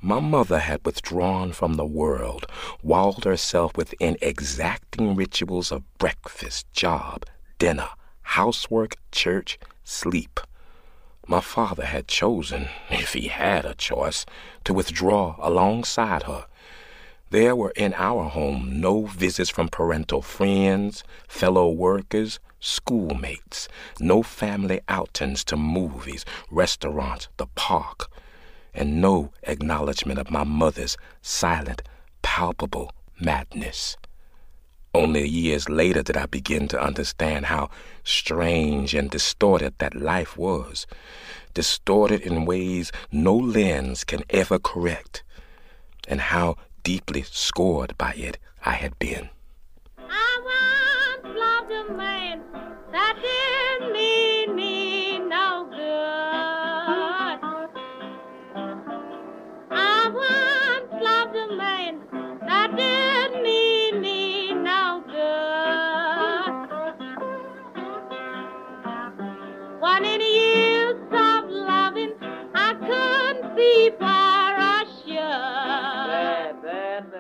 My 0.06 0.20
mother 0.20 0.60
had 0.60 0.86
withdrawn 0.86 1.52
from 1.52 1.74
the 1.74 1.84
world, 1.84 2.46
walled 2.84 3.24
herself 3.24 3.76
within 3.76 4.18
exacting 4.22 5.16
rituals 5.16 5.72
of 5.72 5.82
breakfast, 5.98 6.72
job, 6.72 7.26
dinner, 7.58 7.90
housework, 8.22 8.98
church, 9.12 9.58
sleep. 9.84 10.40
My 11.26 11.42
father 11.42 11.86
had 11.86 12.08
chosen, 12.08 12.68
if 12.92 13.14
he 13.14 13.30
had 13.30 13.66
a 13.66 13.74
choice, 13.74 14.28
to 14.66 14.76
withdraw 14.76 15.38
alongside 15.40 16.22
her. 16.24 16.46
There 17.32 17.56
were 17.56 17.74
in 17.76 17.96
our 17.96 18.26
home 18.26 18.80
no 18.80 19.08
visits 19.08 19.50
from 19.50 19.70
parental 19.70 20.22
friends, 20.22 21.04
fellow 21.28 21.68
workers, 21.72 22.40
schoolmates, 22.60 23.68
no 24.00 24.22
family 24.22 24.82
outings 24.88 25.44
to 25.46 25.58
movies, 25.58 26.26
restaurants, 26.52 27.28
the 27.38 27.48
park, 27.56 28.12
and 28.76 29.02
no 29.02 29.32
acknowledgement 29.44 30.20
of 30.20 30.30
my 30.30 30.44
mother's 30.44 30.98
silent, 31.22 31.82
palpable 32.22 32.92
madness. 33.20 33.98
Only 34.94 35.28
years 35.28 35.68
later 35.68 36.04
did 36.04 36.16
I 36.16 36.26
begin 36.26 36.68
to 36.70 36.82
understand 36.82 37.48
how 37.48 37.70
strange 38.04 38.94
and 38.94 39.10
distorted 39.10 39.74
that 39.80 39.94
life 39.94 40.38
was, 40.38 40.88
distorted 41.54 42.22
in 42.22 42.46
ways 42.46 42.92
no 43.12 43.36
lens 43.36 44.04
can 44.04 44.24
ever 44.30 44.60
correct, 44.60 45.24
and 46.08 46.22
how 46.22 46.56
deeply 46.84 47.24
scored 47.24 47.98
by 47.98 48.14
it 48.14 48.38
I 48.64 48.74
had 48.74 48.98
been. 49.00 49.30
I 49.98 51.20
once 51.24 51.38
loved 51.38 51.72
a 51.72 51.94
man 51.94 52.42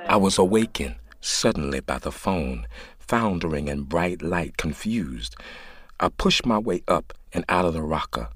I 0.07 0.17
was 0.17 0.37
awakened 0.37 0.95
suddenly 1.19 1.79
by 1.79 1.97
the 1.97 2.11
phone, 2.11 2.67
foundering 2.99 3.67
in 3.67 3.83
bright 3.83 4.21
light, 4.21 4.57
confused. 4.57 5.35
I 5.99 6.09
pushed 6.09 6.45
my 6.45 6.57
way 6.57 6.83
up 6.87 7.13
and 7.33 7.43
out 7.49 7.65
of 7.65 7.73
the 7.73 7.81
rocker. 7.81 8.29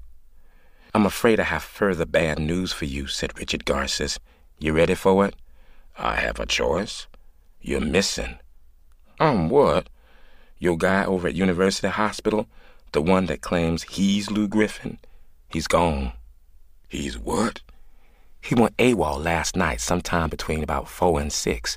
I'm 0.92 1.06
afraid 1.06 1.40
I 1.40 1.44
have 1.44 1.62
further 1.62 2.04
bad 2.04 2.38
news 2.38 2.72
for 2.72 2.84
you, 2.84 3.06
said 3.06 3.38
Richard 3.38 3.64
Garces. 3.64 4.18
You 4.58 4.72
ready 4.72 4.94
for 4.94 5.24
it? 5.26 5.36
I 5.96 6.16
have 6.16 6.40
a 6.40 6.46
choice. 6.46 7.06
You're 7.60 7.80
missing. 7.80 8.38
Um, 9.18 9.48
what? 9.48 9.88
Your 10.58 10.76
guy 10.76 11.04
over 11.04 11.28
at 11.28 11.34
University 11.34 11.88
Hospital, 11.88 12.46
the 12.92 13.00
one 13.00 13.26
that 13.26 13.40
claims 13.40 13.84
he's 13.84 14.30
Lew 14.30 14.48
Griffin, 14.48 14.98
he's 15.48 15.66
gone. 15.66 16.12
He's 16.88 17.18
what? 17.18 17.60
He 18.42 18.54
went 18.54 18.76
AWOL 18.78 19.22
last 19.22 19.54
night, 19.54 19.80
sometime 19.80 20.28
between 20.28 20.62
about 20.62 20.88
four 20.88 21.20
and 21.20 21.32
six. 21.32 21.76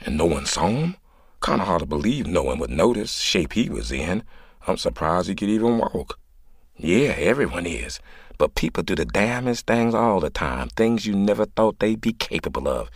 And 0.00 0.16
no 0.16 0.26
one 0.26 0.46
saw 0.46 0.68
him? 0.68 0.96
Kinda 1.44 1.64
hard 1.64 1.80
to 1.80 1.86
believe 1.86 2.26
no 2.26 2.42
one 2.42 2.58
would 2.58 2.70
notice 2.70 3.20
shape 3.20 3.52
he 3.52 3.68
was 3.68 3.92
in. 3.92 4.24
I'm 4.66 4.76
surprised 4.76 5.28
he 5.28 5.34
could 5.34 5.48
even 5.48 5.78
walk. 5.78 6.18
Yeah, 6.76 7.14
everyone 7.16 7.66
is. 7.66 8.00
But 8.38 8.54
people 8.54 8.82
do 8.82 8.94
the 8.94 9.04
damnest 9.04 9.66
things 9.66 9.94
all 9.94 10.20
the 10.20 10.30
time, 10.30 10.68
things 10.70 11.06
you 11.06 11.14
never 11.14 11.44
thought 11.44 11.78
they'd 11.78 12.00
be 12.00 12.12
capable 12.12 12.68
of. 12.68 12.90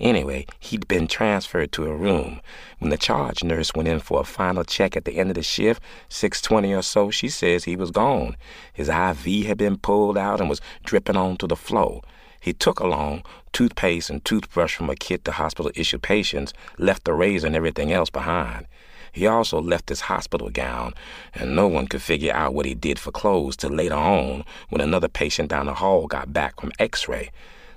Anyway, 0.00 0.46
he'd 0.58 0.88
been 0.88 1.06
transferred 1.06 1.70
to 1.72 1.86
a 1.86 1.94
room. 1.94 2.40
When 2.78 2.90
the 2.90 2.96
charge 2.96 3.44
nurse 3.44 3.74
went 3.74 3.88
in 3.88 4.00
for 4.00 4.20
a 4.20 4.24
final 4.24 4.64
check 4.64 4.96
at 4.96 5.04
the 5.04 5.18
end 5.18 5.30
of 5.30 5.36
the 5.36 5.42
shift, 5.42 5.82
6.20 6.10 6.76
or 6.76 6.82
so, 6.82 7.10
she 7.10 7.28
says 7.28 7.64
he 7.64 7.76
was 7.76 7.92
gone. 7.92 8.36
His 8.72 8.88
IV 8.88 9.46
had 9.46 9.56
been 9.56 9.78
pulled 9.78 10.18
out 10.18 10.40
and 10.40 10.48
was 10.48 10.60
dripping 10.84 11.16
onto 11.16 11.46
the 11.46 11.56
floor. 11.56 12.02
He 12.44 12.52
took 12.52 12.78
along 12.78 13.22
toothpaste 13.54 14.10
and 14.10 14.22
toothbrush 14.22 14.74
from 14.76 14.90
a 14.90 14.94
kit 14.94 15.24
the 15.24 15.32
hospital 15.32 15.72
issued 15.74 16.02
patients, 16.02 16.52
left 16.76 17.04
the 17.04 17.14
razor 17.14 17.46
and 17.46 17.56
everything 17.56 17.90
else 17.90 18.10
behind. 18.10 18.66
He 19.10 19.26
also 19.26 19.62
left 19.62 19.88
his 19.88 20.02
hospital 20.12 20.50
gown, 20.50 20.92
and 21.32 21.56
no 21.56 21.66
one 21.68 21.86
could 21.86 22.02
figure 22.02 22.34
out 22.34 22.52
what 22.52 22.66
he 22.66 22.74
did 22.74 22.98
for 22.98 23.10
clothes 23.10 23.56
till 23.56 23.70
later 23.70 23.94
on 23.94 24.44
when 24.68 24.82
another 24.82 25.08
patient 25.08 25.48
down 25.48 25.64
the 25.64 25.72
hall 25.72 26.06
got 26.06 26.34
back 26.34 26.60
from 26.60 26.72
x 26.78 27.08
ray. 27.08 27.30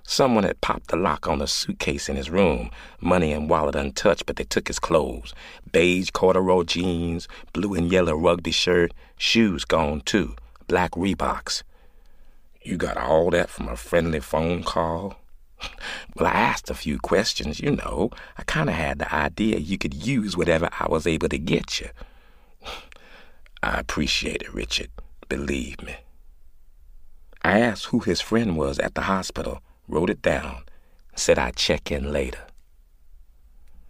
Someone 0.03 0.43
had 0.43 0.59
popped 0.59 0.89
the 0.89 0.97
lock 0.97 1.29
on 1.29 1.41
a 1.41 1.47
suitcase 1.47 2.09
in 2.09 2.17
his 2.17 2.29
room, 2.29 2.69
money 2.99 3.31
and 3.31 3.49
wallet 3.49 3.75
untouched, 3.75 4.25
but 4.25 4.35
they 4.35 4.43
took 4.43 4.67
his 4.67 4.79
clothes 4.79 5.33
beige 5.71 6.09
corduroy 6.09 6.63
jeans, 6.63 7.29
blue 7.53 7.73
and 7.73 7.89
yellow 7.89 8.17
rugby 8.17 8.51
shirt, 8.51 8.93
shoes 9.17 9.63
gone 9.63 10.01
too, 10.01 10.35
black 10.67 10.91
Reeboks. 10.91 11.63
You 12.67 12.75
got 12.75 12.97
all 12.97 13.29
that 13.29 13.49
from 13.49 13.69
a 13.69 13.77
friendly 13.77 14.19
phone 14.19 14.61
call? 14.61 15.21
Well, 16.17 16.27
I 16.27 16.33
asked 16.33 16.69
a 16.69 16.73
few 16.73 16.99
questions, 16.99 17.61
you 17.61 17.71
know. 17.71 18.11
I 18.37 18.43
kind 18.43 18.67
of 18.67 18.75
had 18.75 18.99
the 18.99 19.15
idea 19.15 19.57
you 19.57 19.77
could 19.77 19.93
use 19.93 20.35
whatever 20.35 20.67
I 20.77 20.87
was 20.89 21.07
able 21.07 21.29
to 21.29 21.37
get 21.37 21.79
you. 21.79 21.87
I 23.63 23.79
appreciate 23.79 24.41
it, 24.41 24.53
Richard. 24.53 24.89
Believe 25.29 25.81
me. 25.81 25.95
I 27.41 27.61
asked 27.61 27.85
who 27.85 28.01
his 28.01 28.19
friend 28.19 28.57
was 28.57 28.79
at 28.79 28.95
the 28.95 29.03
hospital, 29.03 29.61
wrote 29.87 30.09
it 30.09 30.21
down, 30.21 30.63
said 31.15 31.39
I'd 31.39 31.55
check 31.55 31.89
in 31.89 32.11
later. 32.11 32.47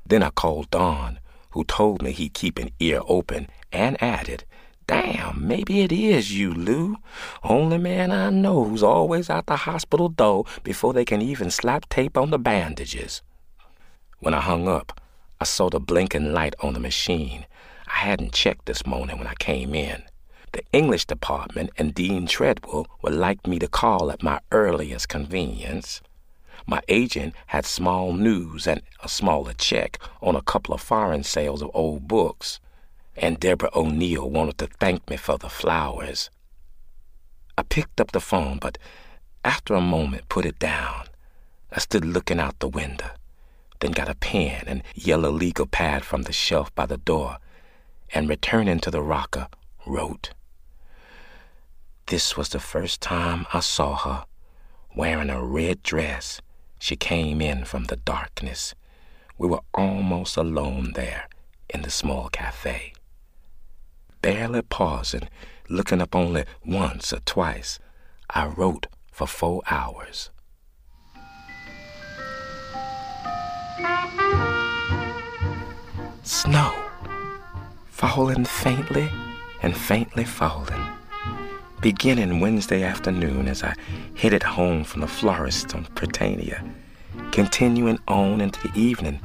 Then 0.05 0.22
I 0.22 0.29
called 0.29 0.69
Don, 0.69 1.17
who 1.50 1.63
told 1.63 2.03
me 2.03 2.12
he'd 2.12 2.36
keep 2.36 2.60
an 2.60 2.69
ear 2.79 3.01
open, 3.07 3.48
and 3.72 4.01
added, 4.03 4.43
Damn, 4.88 5.46
maybe 5.46 5.82
it 5.82 5.91
is 5.91 6.38
you, 6.38 6.53
Lew. 6.53 6.96
Only 7.44 7.77
man 7.77 8.10
I 8.10 8.29
know 8.29 8.63
who's 8.63 8.82
always 8.82 9.29
out 9.29 9.48
the 9.48 9.58
hospital 9.58 10.08
door 10.08 10.46
before 10.63 10.94
they 10.94 11.03
can 11.03 11.22
even 11.22 11.51
slap 11.51 11.89
tape 11.89 12.17
on 12.17 12.29
the 12.29 12.39
bandages. 12.39 13.22
When 14.20 14.34
I 14.34 14.39
hung 14.39 14.70
up, 14.70 15.01
I 15.41 15.44
saw 15.44 15.70
the 15.70 15.82
blinking 15.82 16.32
light 16.32 16.56
on 16.62 16.74
the 16.74 16.79
machine. 16.79 17.46
I 17.86 18.00
hadn't 18.00 18.32
checked 18.32 18.65
this 18.65 18.86
morning 18.86 19.17
when 19.17 19.27
I 19.27 19.34
came 19.36 19.75
in. 19.75 20.03
The 20.53 20.63
English 20.72 21.06
department 21.06 21.72
and 21.77 21.94
Dean 21.94 22.25
Treadwell 22.25 22.88
would 23.01 23.13
like 23.13 23.46
me 23.46 23.60
to 23.60 23.67
call 23.67 24.10
at 24.10 24.24
my 24.24 24.39
earliest 24.53 25.10
convenience. 25.10 26.01
My 26.65 26.82
agent 26.88 27.36
had 27.48 27.65
small 27.65 28.13
news 28.13 28.65
and 28.65 28.82
a 29.03 29.10
smaller 29.10 29.53
check 29.53 30.00
on 30.22 30.38
a 30.38 30.41
couple 30.41 30.74
of 30.74 30.82
foreign 30.82 31.24
sales 31.24 31.62
of 31.62 31.72
old 31.74 32.08
books 32.08 32.62
and 33.17 33.39
Deborah 33.39 33.71
O'Neill 33.74 34.29
wanted 34.29 34.59
to 34.59 34.67
thank 34.79 35.09
me 35.09 35.17
for 35.17 35.38
the 35.38 35.50
flowers. 35.50 36.29
I 37.57 37.63
picked 37.63 38.00
up 38.00 38.12
the 38.12 38.19
phone, 38.19 38.59
but 38.59 38.77
after 39.43 39.74
a 39.74 39.81
moment 39.81 40.29
put 40.29 40.45
it 40.45 40.59
down. 40.59 41.05
I 41.71 41.79
stood 41.79 42.05
looking 42.05 42.39
out 42.39 42.59
the 42.59 42.67
window, 42.67 43.09
then 43.79 43.91
got 43.91 44.09
a 44.09 44.15
pen 44.15 44.63
and 44.67 44.83
yellow 44.93 45.31
legal 45.31 45.65
pad 45.65 46.05
from 46.05 46.24
the 46.24 46.31
shelf 46.31 46.74
by 46.75 46.86
the 46.86 46.97
door, 46.97 47.38
and 48.13 48.29
returning 48.29 48.79
to 48.79 48.91
the 48.91 49.01
rocker, 49.01 49.47
wrote. 49.86 50.31
This 52.05 52.38
was 52.38 52.50
the 52.50 52.59
first 52.59 53.01
time 53.01 53.47
I 53.53 53.59
saw 53.59 53.95
her, 53.95 54.25
wearing 54.95 55.29
a 55.29 55.43
red 55.43 55.83
dress. 55.83 56.39
She 56.79 56.95
came 56.95 57.41
in 57.41 57.65
from 57.65 57.86
the 57.86 57.97
darkness. 57.97 58.75
We 59.38 59.47
were 59.47 59.62
almost 59.74 60.38
alone 60.38 60.93
there 60.93 61.27
in 61.69 61.81
the 61.81 61.89
small 61.89 62.29
cafe 62.29 62.93
barely 64.27 64.62
pausing, 64.62 65.29
looking 65.69 66.01
up 66.01 66.13
only 66.13 66.43
once 66.65 67.13
or 67.13 67.19
twice. 67.19 67.79
I 68.29 68.48
wrote 68.48 68.88
for 69.10 69.25
four 69.25 69.62
hours. 69.72 70.31
Snow, 76.24 76.75
falling 77.86 78.43
faintly 78.43 79.10
and 79.62 79.77
faintly 79.77 80.25
falling. 80.25 80.86
Beginning 81.79 82.41
Wednesday 82.41 82.84
afternoon 82.84 83.48
as 83.48 83.63
I 83.63 83.75
headed 84.17 84.43
home 84.43 84.84
from 84.84 85.00
the 85.00 85.07
florist 85.07 85.74
on 85.74 85.86
Prytania, 85.96 86.69
continuing 87.32 87.97
on 88.10 88.41
into 88.41 88.60
the 88.67 88.78
evening 88.78 89.21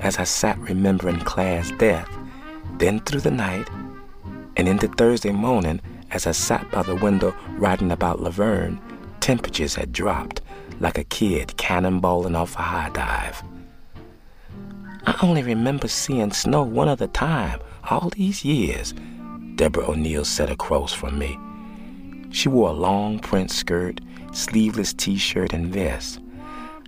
as 0.00 0.18
I 0.18 0.24
sat 0.24 0.58
remembering 0.58 1.20
Claire's 1.20 1.70
death, 1.78 2.10
then 2.76 3.00
through 3.00 3.20
the 3.20 3.30
night 3.30 3.66
and 4.56 4.68
into 4.68 4.88
Thursday 4.88 5.32
morning, 5.32 5.80
as 6.10 6.26
I 6.26 6.32
sat 6.32 6.70
by 6.70 6.82
the 6.82 6.96
window 6.96 7.34
writing 7.56 7.90
about 7.90 8.20
Laverne, 8.20 8.80
temperatures 9.20 9.74
had 9.74 9.92
dropped 9.92 10.40
like 10.80 10.98
a 10.98 11.04
kid 11.04 11.54
cannonballing 11.56 12.36
off 12.36 12.56
a 12.56 12.62
high 12.62 12.90
dive. 12.90 13.42
I 15.04 15.16
only 15.22 15.42
remember 15.42 15.88
seeing 15.88 16.32
snow 16.32 16.62
one 16.62 16.88
other 16.88 17.08
time 17.08 17.60
all 17.90 18.10
these 18.10 18.44
years, 18.44 18.94
Deborah 19.56 19.90
O'Neill 19.90 20.24
sat 20.24 20.50
across 20.50 20.92
from 20.92 21.18
me. 21.18 21.38
She 22.30 22.48
wore 22.48 22.70
a 22.70 22.74
long 22.74 23.18
print 23.18 23.50
skirt, 23.50 24.00
sleeveless 24.32 24.94
t 24.94 25.16
shirt, 25.16 25.52
and 25.52 25.66
vest. 25.66 26.20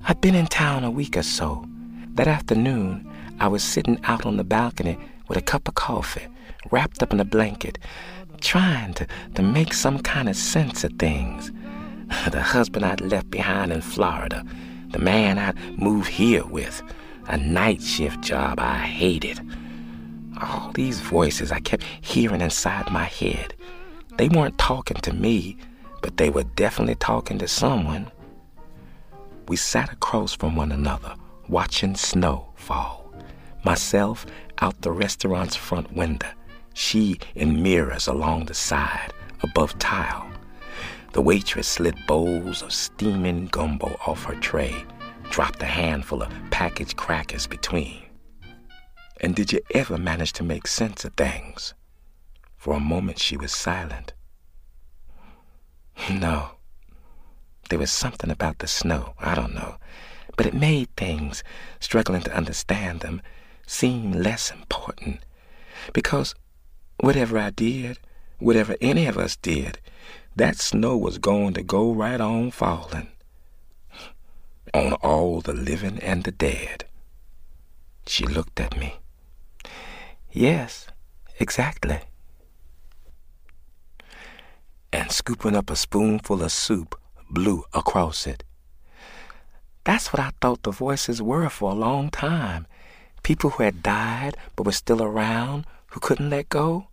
I'd 0.07 0.20
been 0.20 0.35
in 0.35 0.46
town 0.46 0.85
a 0.85 0.90
week 0.90 1.16
or 1.16 1.22
so. 1.22 1.66
That 2.14 2.29
afternoon, 2.29 3.11
I 3.40 3.48
was 3.48 3.64
sitting 3.64 3.98
out 4.05 4.24
on 4.24 4.37
the 4.37 4.44
balcony 4.44 4.98
with 5.29 5.39
a 5.39 5.43
cup 5.43 5.69
of 5.69 5.75
coffee 5.75 6.27
wrapped 6.71 7.03
up 7.03 7.13
in 7.13 7.21
a 7.21 7.25
blanket, 7.25 7.79
trying 8.41 8.95
to, 8.95 9.07
to 9.35 9.43
make 9.43 9.73
some 9.73 9.99
kind 9.99 10.29
of 10.29 10.37
sense 10.37 10.85
of 10.85 10.93
things. 10.99 11.53
The 12.31 12.43
husband 12.43 12.85
I'd 12.85 13.01
left 13.01 13.31
behind 13.31 13.73
in 13.73 13.81
Florida, 13.81 14.45
the 14.91 14.99
man 14.99 15.39
I'd 15.39 15.57
moved 15.79 16.09
here 16.09 16.45
with, 16.45 16.83
a 17.27 17.37
night 17.37 17.83
shift 17.83 18.21
job 18.21 18.61
I 18.61 18.77
hated. 18.79 19.41
All 20.41 20.71
these 20.73 21.01
voices 21.01 21.51
I 21.51 21.61
kept 21.61 21.83
hearing 22.01 22.41
inside 22.41 22.91
my 22.91 23.05
head. 23.05 23.55
They 24.17 24.29
weren't 24.29 24.59
talking 24.59 24.99
to 24.99 25.13
me, 25.13 25.57
but 26.03 26.19
they 26.19 26.31
were 26.31 26.45
definitely 26.45 26.97
talking 26.97 27.39
to 27.39 27.49
someone. 27.49 28.11
We 29.49 29.57
sat 29.57 29.93
across 29.93 30.35
from 30.35 30.55
one 30.57 30.73
another, 30.73 31.15
watching 31.49 31.95
snow 31.95 32.49
fall. 32.55 33.13
Myself 33.65 34.27
out 34.59 34.81
the 34.83 34.93
restaurant's 34.93 35.57
front 35.57 35.93
window, 35.93 36.29
she 36.75 37.19
in 37.35 37.62
mirrors 37.62 38.07
along 38.07 38.47
the 38.47 38.55
side, 38.55 39.12
above 39.43 39.79
tile. 39.79 40.31
The 41.12 41.23
waitress 41.23 41.69
slid 41.69 41.97
bowls 42.07 42.62
of 42.62 42.73
steaming 42.73 43.47
gumbo 43.47 43.97
off 44.07 44.25
her 44.25 44.35
tray, 44.35 44.85
dropped 45.31 45.62
a 45.62 45.67
handful 45.67 46.23
of 46.23 46.33
packaged 46.51 46.97
crackers 46.97 47.47
between. 47.47 48.03
And 49.21 49.35
did 49.35 49.53
you 49.53 49.61
ever 49.75 49.97
manage 49.97 50.33
to 50.35 50.43
make 50.43 50.67
sense 50.67 51.05
of 51.05 51.14
things? 51.14 51.75
For 52.57 52.75
a 52.75 52.81
moment 52.81 53.19
she 53.19 53.37
was 53.37 53.53
silent. 53.53 54.12
No. 56.11 56.51
There 57.71 57.79
was 57.79 57.93
something 57.93 58.31
about 58.31 58.59
the 58.59 58.67
snow, 58.67 59.14
I 59.19 59.35
don't 59.35 59.55
know, 59.55 59.77
but 60.37 60.47
it 60.47 60.55
made 60.55 60.88
things, 60.97 61.43
struggling 61.81 62.23
to 62.23 62.37
understand 62.37 63.01
them, 63.01 63.23
seem 63.66 64.12
less 64.12 64.50
important. 64.50 65.20
Because 65.92 66.35
Whatever 67.00 67.38
I 67.38 67.50
did, 67.50 67.98
whatever 68.38 68.77
any 68.81 69.07
of 69.07 69.18
us 69.18 69.37
did, 69.37 69.79
that 70.37 70.57
snow 70.57 70.96
was 70.96 71.18
going 71.18 71.55
to 71.55 71.62
go 71.62 71.92
right 71.92 72.20
on 72.20 72.50
falling 72.50 73.09
on 74.72 74.94
all 74.94 75.40
the 75.40 75.53
living 75.53 75.98
and 76.00 76.24
the 76.24 76.33
dead. 76.33 76.85
She 78.07 78.27
looked 78.27 78.59
at 78.59 78.77
me. 78.77 78.96
Yes, 80.33 80.88
exactly. 81.38 82.00
And 84.92 85.12
scooping 85.12 85.55
up 85.55 85.70
a 85.70 85.77
spoonful 85.77 86.42
of 86.42 86.53
soup, 86.53 86.98
blew 87.31 87.64
across 87.72 88.27
it. 88.27 88.42
That's 89.85 90.12
what 90.12 90.20
I 90.20 90.31
thought 90.40 90.62
the 90.62 90.70
voices 90.72 91.20
were 91.20 91.48
for 91.48 91.70
a 91.70 91.74
long 91.74 92.11
time. 92.11 92.66
People 93.25 93.51
who 93.51 93.65
had 93.65 93.83
died 93.83 94.37
but 94.55 94.67
were 94.67 94.73
still 94.73 95.03
around, 95.03 95.65
who 95.89 95.99
couldn't 95.99 96.31
let 96.31 96.51
go? 96.51 96.89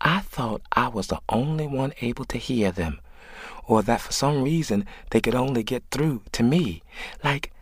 I 0.00 0.20
thought 0.20 0.62
I 0.72 0.88
was 0.88 1.08
the 1.08 1.20
only 1.28 1.66
one 1.66 1.92
able 2.00 2.24
to 2.24 2.38
hear 2.38 2.72
them, 2.72 2.98
or 3.66 3.82
that 3.82 4.00
for 4.00 4.12
some 4.12 4.42
reason 4.42 4.86
they 5.10 5.20
could 5.20 5.34
only 5.34 5.62
get 5.62 5.84
through 5.90 6.22
to 6.32 6.42
me, 6.42 6.82
like 7.22 7.52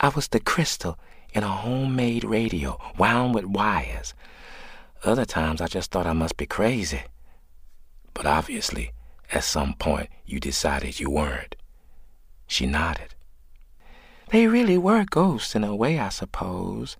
I 0.00 0.08
was 0.08 0.28
the 0.28 0.38
crystal 0.38 0.96
in 1.34 1.42
a 1.42 1.48
homemade 1.48 2.22
radio 2.22 2.80
wound 2.96 3.34
with 3.34 3.44
wires. 3.44 4.14
Other 5.04 5.24
times 5.24 5.60
I 5.60 5.66
just 5.66 5.90
thought 5.90 6.06
I 6.06 6.12
must 6.12 6.36
be 6.36 6.46
crazy. 6.46 7.02
But 8.14 8.26
obviously, 8.26 8.92
at 9.32 9.44
some 9.44 9.74
point, 9.74 10.10
you 10.24 10.38
decided 10.38 11.00
you 11.00 11.10
weren't. 11.10 11.56
She 12.46 12.66
nodded. 12.66 13.14
They 14.30 14.46
really 14.46 14.78
were 14.78 15.04
ghosts 15.04 15.56
in 15.56 15.64
a 15.64 15.74
way, 15.74 15.98
I 15.98 16.08
suppose. 16.10 16.96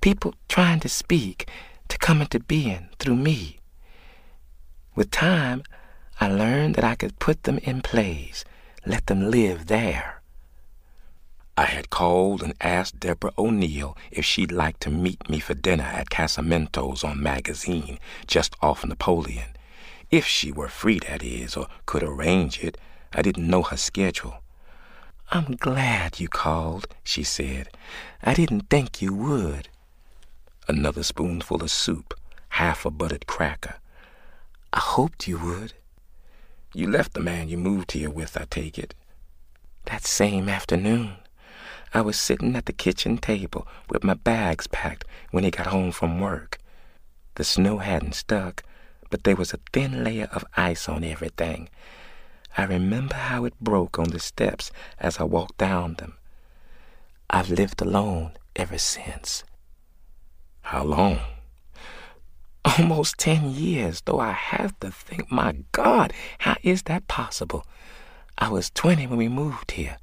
People 0.00 0.34
trying 0.48 0.80
to 0.80 0.88
speak 0.88 1.48
to 1.88 1.98
come 1.98 2.20
into 2.20 2.40
being 2.40 2.88
through 2.98 3.16
me. 3.16 3.58
With 4.94 5.10
time, 5.10 5.62
I 6.20 6.28
learned 6.28 6.76
that 6.76 6.84
I 6.84 6.94
could 6.94 7.18
put 7.18 7.44
them 7.44 7.58
in 7.58 7.82
place, 7.82 8.44
let 8.86 9.06
them 9.06 9.30
live 9.30 9.66
there. 9.66 10.22
I 11.56 11.64
had 11.64 11.90
called 11.90 12.42
and 12.42 12.54
asked 12.60 13.00
Deborah 13.00 13.32
O'Neill 13.36 13.96
if 14.12 14.24
she'd 14.24 14.52
like 14.52 14.78
to 14.80 14.90
meet 14.90 15.28
me 15.28 15.40
for 15.40 15.54
dinner 15.54 15.84
at 15.84 16.10
Casamento's 16.10 17.02
on 17.02 17.20
Magazine, 17.20 17.98
just 18.28 18.54
off 18.62 18.84
Napoleon. 18.84 19.50
If 20.10 20.24
she 20.24 20.52
were 20.52 20.68
free, 20.68 21.00
that 21.08 21.22
is, 21.22 21.56
or 21.56 21.66
could 21.84 22.04
arrange 22.04 22.62
it. 22.62 22.78
I 23.12 23.22
didn't 23.22 23.48
know 23.48 23.62
her 23.62 23.76
schedule. 23.76 24.42
I'm 25.30 25.56
glad 25.56 26.20
you 26.20 26.28
called, 26.28 26.86
she 27.02 27.24
said. 27.24 27.68
I 28.22 28.34
didn't 28.34 28.70
think 28.70 29.02
you 29.02 29.12
would. 29.12 29.68
Another 30.70 31.02
spoonful 31.02 31.62
of 31.62 31.70
soup, 31.70 32.12
half 32.50 32.84
a 32.84 32.90
buttered 32.90 33.26
cracker. 33.26 33.76
I 34.70 34.80
hoped 34.80 35.26
you 35.26 35.38
would. 35.38 35.72
You 36.74 36.90
left 36.90 37.14
the 37.14 37.20
man 37.20 37.48
you 37.48 37.56
moved 37.56 37.92
here 37.92 38.10
with, 38.10 38.36
I 38.36 38.44
take 38.50 38.78
it. 38.78 38.94
That 39.86 40.04
same 40.04 40.46
afternoon. 40.46 41.14
I 41.94 42.02
was 42.02 42.18
sitting 42.18 42.54
at 42.54 42.66
the 42.66 42.74
kitchen 42.74 43.16
table 43.16 43.66
with 43.88 44.04
my 44.04 44.12
bags 44.12 44.66
packed 44.66 45.06
when 45.30 45.42
he 45.42 45.50
got 45.50 45.68
home 45.68 45.90
from 45.90 46.20
work. 46.20 46.58
The 47.36 47.44
snow 47.44 47.78
hadn't 47.78 48.14
stuck, 48.14 48.62
but 49.08 49.24
there 49.24 49.36
was 49.36 49.54
a 49.54 49.60
thin 49.72 50.04
layer 50.04 50.28
of 50.32 50.44
ice 50.54 50.86
on 50.86 51.02
everything. 51.02 51.70
I 52.58 52.64
remember 52.64 53.14
how 53.14 53.46
it 53.46 53.58
broke 53.58 53.98
on 53.98 54.10
the 54.10 54.18
steps 54.18 54.70
as 54.98 55.18
I 55.18 55.24
walked 55.24 55.56
down 55.56 55.94
them. 55.94 56.18
I've 57.30 57.48
lived 57.48 57.80
alone 57.80 58.32
ever 58.54 58.76
since. 58.76 59.44
How 60.68 60.84
long? 60.84 61.20
Almost 62.62 63.16
ten 63.16 63.54
years, 63.54 64.02
though 64.02 64.20
I 64.20 64.32
have 64.32 64.78
to 64.80 64.90
think, 64.90 65.32
my 65.32 65.64
God, 65.72 66.12
how 66.40 66.56
is 66.62 66.82
that 66.82 67.08
possible? 67.08 67.64
I 68.36 68.50
was 68.50 68.68
20 68.68 69.06
when 69.06 69.16
we 69.16 69.28
moved 69.28 69.70
here. 69.70 69.96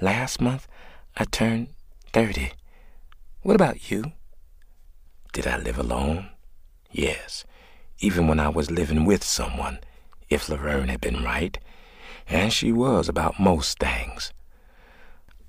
Last 0.00 0.40
month, 0.40 0.68
I 1.16 1.24
turned 1.24 1.66
30. 2.12 2.52
What 3.42 3.56
about 3.56 3.90
you? 3.90 4.12
Did 5.32 5.48
I 5.48 5.56
live 5.56 5.80
alone? 5.80 6.28
Yes, 6.92 7.44
even 7.98 8.28
when 8.28 8.38
I 8.38 8.50
was 8.50 8.70
living 8.70 9.04
with 9.04 9.24
someone, 9.24 9.80
if 10.30 10.48
Laverne 10.48 10.90
had 10.90 11.00
been 11.00 11.24
right, 11.24 11.58
and 12.28 12.52
she 12.52 12.70
was 12.70 13.08
about 13.08 13.40
most 13.40 13.80
things. 13.80 14.32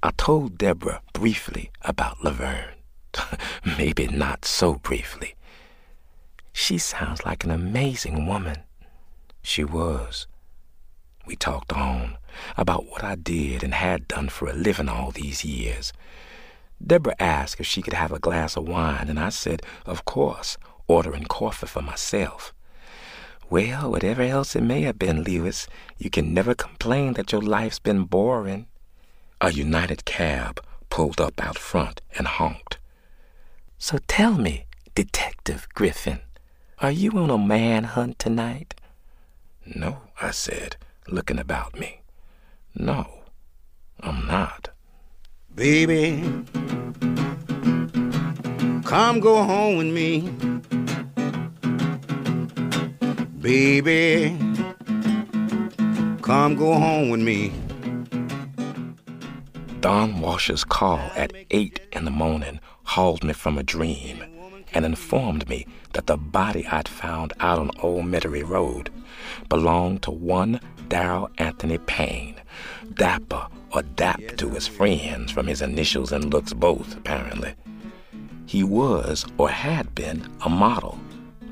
I 0.02 0.10
told 0.18 0.58
Deborah 0.58 1.04
briefly 1.14 1.70
about 1.84 2.24
Laverne. 2.24 2.75
Maybe 3.78 4.08
not 4.08 4.46
so 4.46 4.76
briefly. 4.76 5.36
She 6.54 6.78
sounds 6.78 7.26
like 7.26 7.44
an 7.44 7.52
amazing 7.52 8.26
woman. 8.26 8.58
She 9.42 9.64
was. 9.64 10.28
We 11.26 11.36
talked 11.36 11.74
on 11.74 12.18
about 12.58 12.86
what 12.86 13.04
I 13.04 13.16
did 13.16 13.64
and 13.64 13.74
had 13.74 14.08
done 14.08 14.30
for 14.30 14.48
a 14.48 14.54
living 14.54 14.90
all 14.90 15.12
these 15.12 15.44
years. 15.44 15.92
Deborah 16.86 17.16
asked 17.20 17.60
if 17.60 17.66
she 17.66 17.82
could 17.82 17.94
have 17.94 18.12
a 18.12 18.20
glass 18.20 18.56
of 18.56 18.68
wine, 18.68 19.08
and 19.08 19.20
I 19.20 19.30
said, 19.30 19.62
of 19.86 20.06
course, 20.06 20.58
ordering 20.88 21.26
coffee 21.26 21.68
for 21.68 21.82
myself. 21.82 22.54
Well, 23.50 23.92
whatever 23.92 24.24
else 24.24 24.56
it 24.56 24.64
may 24.64 24.82
have 24.82 25.00
been, 25.00 25.24
Lewis, 25.24 25.68
you 25.98 26.10
can 26.10 26.34
never 26.34 26.56
complain 26.56 27.14
that 27.14 27.32
your 27.32 27.42
life's 27.42 27.80
been 27.80 28.04
boring. 28.04 28.68
A 29.40 29.52
United 29.52 30.06
cab 30.06 30.60
pulled 30.90 31.22
up 31.22 31.42
out 31.44 31.58
front 31.58 32.02
and 32.18 32.28
honked. 32.28 32.80
So 33.78 34.00
tell 34.08 34.38
me, 34.38 34.66
Detective 34.96 35.68
Griffin, 35.74 36.20
are 36.80 36.92
you 36.92 37.12
on 37.12 37.30
a 37.30 37.38
manhunt 37.38 38.18
tonight? 38.18 38.74
No, 39.66 40.02
I 40.22 40.32
said, 40.32 40.78
looking 41.08 41.38
about 41.38 41.78
me. 41.78 42.02
No, 42.74 43.06
I'm 44.00 44.26
not. 44.26 44.70
Baby, 45.54 46.24
come 48.84 49.20
go 49.20 49.44
home 49.44 49.78
with 49.78 49.88
me. 49.88 50.22
Baby, 53.40 54.38
come 56.22 56.56
go 56.56 56.74
home 56.74 57.10
with 57.10 57.22
me. 57.22 57.52
Don 59.82 60.20
Walsh's 60.20 60.64
call 60.64 61.00
at 61.16 61.32
8 61.52 61.80
in 61.92 62.06
the 62.06 62.12
morning 62.12 62.60
hauled 62.86 63.24
me 63.24 63.34
from 63.34 63.58
a 63.58 63.64
dream 63.64 64.24
and 64.74 64.86
informed 64.86 65.48
me 65.48 65.66
that 65.94 66.08
the 66.08 66.18
body 66.18 66.66
I'd 66.68 66.88
found 66.88 67.34
out 67.40 67.60
on 67.60 67.72
Old 67.82 68.06
Metairie 68.06 68.48
Road 68.48 68.90
belonged 69.50 70.02
to 70.04 70.12
one 70.12 70.60
Darrell 70.88 71.30
Anthony 71.38 71.78
Payne, 71.78 72.36
Dapper 72.94 73.48
or 73.74 73.82
Dap 73.82 74.22
to 74.38 74.50
his 74.50 74.68
friends 74.68 75.32
from 75.32 75.48
his 75.48 75.62
initials 75.62 76.12
and 76.12 76.34
looks 76.34 76.54
both, 76.54 76.96
apparently. 76.96 77.56
He 78.46 78.64
was, 78.64 79.26
or 79.38 79.50
had 79.50 79.94
been, 79.96 80.30
a 80.42 80.50
model. 80.50 81.00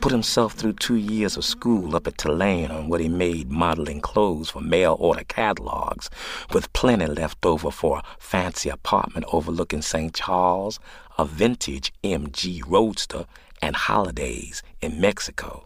Put 0.03 0.11
himself 0.11 0.51
through 0.51 0.73
two 0.73 0.97
years 0.97 1.37
of 1.37 1.45
school 1.45 1.95
up 1.95 2.07
at 2.07 2.17
Tulane 2.17 2.71
on 2.71 2.89
what 2.89 2.99
he 2.99 3.07
made 3.07 3.49
modeling 3.49 4.01
clothes 4.01 4.49
for 4.49 4.59
mail 4.59 4.97
order 4.99 5.23
catalogs, 5.23 6.09
with 6.51 6.73
plenty 6.73 7.05
left 7.05 7.45
over 7.45 7.71
for 7.71 7.99
a 7.99 8.03
fancy 8.19 8.67
apartment 8.67 9.25
overlooking 9.31 9.81
St. 9.81 10.13
Charles, 10.13 10.77
a 11.17 11.23
vintage 11.23 11.93
MG 12.03 12.61
Roadster, 12.67 13.25
and 13.61 13.77
holidays 13.77 14.61
in 14.81 14.99
Mexico. 14.99 15.63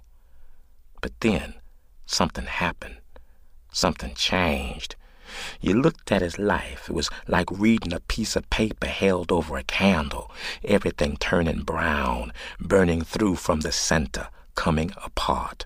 But 1.02 1.19
then 1.21 1.56
something 2.06 2.45
happened. 2.45 2.97
Something 3.71 4.13
changed. 4.13 4.95
You 5.61 5.81
looked 5.81 6.11
at 6.11 6.21
his 6.21 6.37
life. 6.39 6.89
It 6.89 6.93
was 6.93 7.09
like 7.27 7.49
reading 7.51 7.93
a 7.93 7.99
piece 7.99 8.35
of 8.35 8.49
paper 8.49 8.87
held 8.87 9.31
over 9.31 9.57
a 9.57 9.63
candle, 9.63 10.31
everything 10.63 11.17
turning 11.17 11.63
brown, 11.63 12.33
burning 12.59 13.01
through 13.01 13.35
from 13.35 13.61
the 13.61 13.71
center, 13.71 14.27
coming 14.55 14.91
apart. 15.03 15.65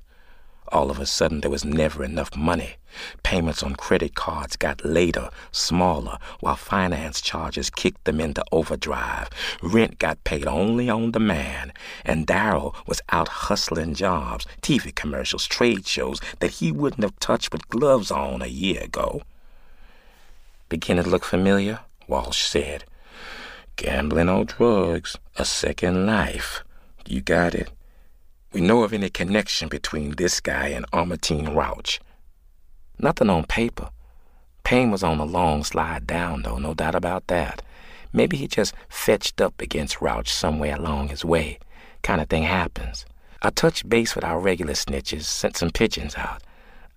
All 0.72 0.90
of 0.90 1.00
a 1.00 1.06
sudden, 1.06 1.42
there 1.42 1.52
was 1.52 1.66
never 1.66 2.02
enough 2.02 2.34
money. 2.34 2.78
Payments 3.24 3.62
on 3.62 3.76
credit 3.76 4.16
cards 4.16 4.56
got 4.56 4.86
later, 4.86 5.30
smaller, 5.52 6.18
while 6.40 6.56
finance 6.56 7.20
charges 7.20 7.70
kicked 7.70 8.06
them 8.06 8.22
into 8.22 8.42
overdrive. 8.54 9.30
Rent 9.62 10.00
got 10.00 10.24
paid 10.24 10.48
only 10.48 10.90
on 10.90 11.12
demand, 11.12 11.74
and 12.06 12.26
Darrell 12.26 12.74
was 12.88 13.02
out 13.10 13.28
hustling 13.28 13.96
jobs, 13.96 14.46
TV 14.62 14.96
commercials, 14.96 15.46
trade 15.46 15.86
shows 15.86 16.22
that 16.40 16.52
he 16.52 16.72
wouldn't 16.72 17.04
have 17.04 17.20
touched 17.20 17.52
with 17.52 17.68
gloves 17.68 18.10
on 18.10 18.42
a 18.42 18.48
year 18.48 18.82
ago. 18.82 19.22
Beginning 20.72 21.04
to 21.04 21.10
look 21.10 21.26
familiar? 21.26 21.82
Walsh 22.08 22.44
said. 22.44 22.86
Gambling 23.76 24.30
or 24.30 24.46
drugs, 24.46 25.18
a 25.36 25.44
second 25.44 26.06
life. 26.06 26.64
You 27.06 27.20
got 27.20 27.54
it. 27.54 27.70
We 28.54 28.62
know 28.62 28.84
of 28.84 28.94
any 28.94 29.10
connection 29.10 29.68
between 29.68 30.12
this 30.12 30.40
guy 30.40 30.68
and 30.68 30.90
Armatine 30.92 31.54
Rouch. 31.54 32.00
Nothing 32.98 33.30
on 33.30 33.44
paper. 33.44 33.90
Payne 34.64 34.92
was 34.92 35.04
on 35.04 35.20
a 35.20 35.26
long 35.26 35.66
slide 35.66 36.08
down, 36.08 36.44
though, 36.44 36.58
no 36.58 36.74
doubt 36.74 36.96
about 36.96 37.28
that. 37.28 37.62
Maybe 38.14 38.38
he 38.38 38.48
just 38.48 38.74
fetched 38.88 39.42
up 39.42 39.60
against 39.60 40.00
Rouch 40.00 40.32
somewhere 40.32 40.78
along 40.78 41.10
his 41.10 41.26
way. 41.26 41.60
Kind 42.02 42.22
of 42.22 42.30
thing 42.30 42.44
happens. 42.44 43.06
I 43.42 43.50
touched 43.50 43.90
base 43.90 44.16
with 44.16 44.24
our 44.24 44.40
regular 44.40 44.72
snitches, 44.72 45.24
sent 45.24 45.58
some 45.58 45.72
pigeons 45.72 46.16
out. 46.16 46.42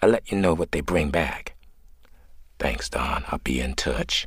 I'll 0.01 0.11
let 0.11 0.31
you 0.31 0.39
know 0.39 0.55
what 0.55 0.71
they 0.71 0.81
bring 0.81 1.11
back. 1.11 1.54
Thanks, 2.59 2.89
Don. 2.89 3.25
I'll 3.29 3.39
be 3.39 3.61
in 3.61 3.75
touch. 3.75 4.27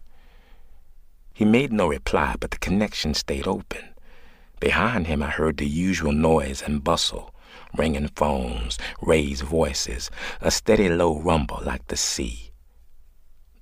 He 1.33 1.45
made 1.45 1.71
no 1.71 1.87
reply, 1.87 2.35
but 2.39 2.51
the 2.51 2.57
connection 2.57 3.13
stayed 3.13 3.47
open. 3.47 3.89
Behind 4.59 5.07
him, 5.07 5.21
I 5.21 5.29
heard 5.29 5.57
the 5.57 5.67
usual 5.67 6.11
noise 6.11 6.61
and 6.61 6.83
bustle 6.83 7.33
ringing 7.75 8.07
phones, 8.09 8.77
raised 9.01 9.43
voices, 9.43 10.09
a 10.41 10.51
steady 10.51 10.89
low 10.89 11.19
rumble 11.19 11.61
like 11.63 11.87
the 11.87 11.97
sea. 11.97 12.51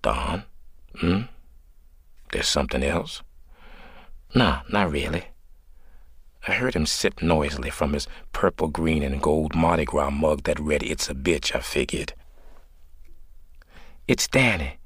Don? 0.01 0.43
Hmm? 0.99 1.21
There's 2.31 2.47
something 2.47 2.83
else? 2.83 3.21
Nah, 4.33 4.61
not 4.69 4.91
really. 4.91 5.25
I 6.47 6.53
heard 6.53 6.75
him 6.75 6.85
sip 6.85 7.21
noisily 7.21 7.69
from 7.69 7.93
his 7.93 8.07
purple, 8.31 8.67
green, 8.67 9.01
and 9.01 9.21
gold 9.21 9.55
Mardi 9.55 9.85
Gras 9.85 10.11
mug 10.11 10.43
that 10.43 10.59
read, 10.59 10.83
It's 10.83 11.09
a 11.09 11.15
bitch, 11.15 11.55
I 11.55 11.59
figured. 11.59 12.13
It's 14.07 14.27
Danny. 14.27 14.77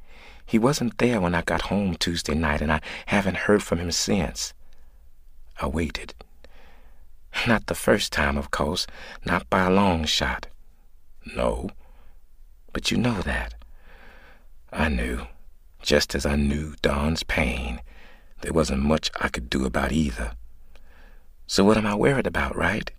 He 0.46 0.58
wasn't 0.58 0.98
there 0.98 1.20
when 1.20 1.36
I 1.36 1.42
got 1.42 1.64
home 1.64 1.96
Tuesday 1.96 2.34
night, 2.34 2.62
and 2.62 2.72
I 2.72 2.82
haven't 3.08 3.46
heard 3.46 3.62
from 3.62 3.80
him 3.80 3.92
since. 3.92 4.54
I 5.60 5.68
waited. 5.68 6.14
Not 7.46 7.68
the 7.68 7.76
first 7.76 8.12
time, 8.14 8.38
of 8.38 8.50
course, 8.50 8.88
not 9.26 9.50
by 9.50 9.66
a 9.66 9.70
long 9.70 10.06
shot. 10.06 10.48
No, 11.36 11.70
but 12.74 12.92
you 12.92 12.98
know 12.98 13.22
that. 13.22 13.54
I 14.72 14.88
knew, 14.90 15.28
just 15.82 16.16
as 16.16 16.26
I 16.26 16.36
knew 16.36 16.76
Don's 16.82 17.24
pain. 17.24 17.82
There 18.42 18.54
wasn't 18.54 18.84
much 18.84 19.12
I 19.20 19.28
could 19.28 19.50
do 19.50 19.66
about 19.66 19.92
either. 19.92 20.32
So 21.46 21.66
what 21.66 21.78
am 21.78 21.86
I 21.86 21.96
worried 21.96 22.28
about, 22.28 22.56
right? 22.56 22.90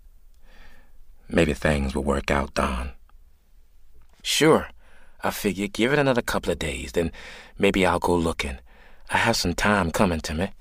Maybe 1.27 1.53
things 1.53 1.95
will 1.95 2.03
work 2.03 2.29
out, 2.29 2.53
Don. 2.53 2.91
Sure, 4.21 4.67
I 5.23 5.29
figure 5.31 5.67
give 5.67 5.93
it 5.93 5.99
another 5.99 6.21
couple 6.21 6.51
of 6.51 6.59
days, 6.59 6.93
then 6.93 7.11
maybe 7.57 7.85
I'll 7.85 7.99
go 7.99 8.15
looking. 8.15 8.57
I 9.09 9.17
have 9.17 9.35
some 9.35 9.53
time 9.53 9.91
coming 9.91 10.21
to 10.21 10.33
me. 10.33 10.51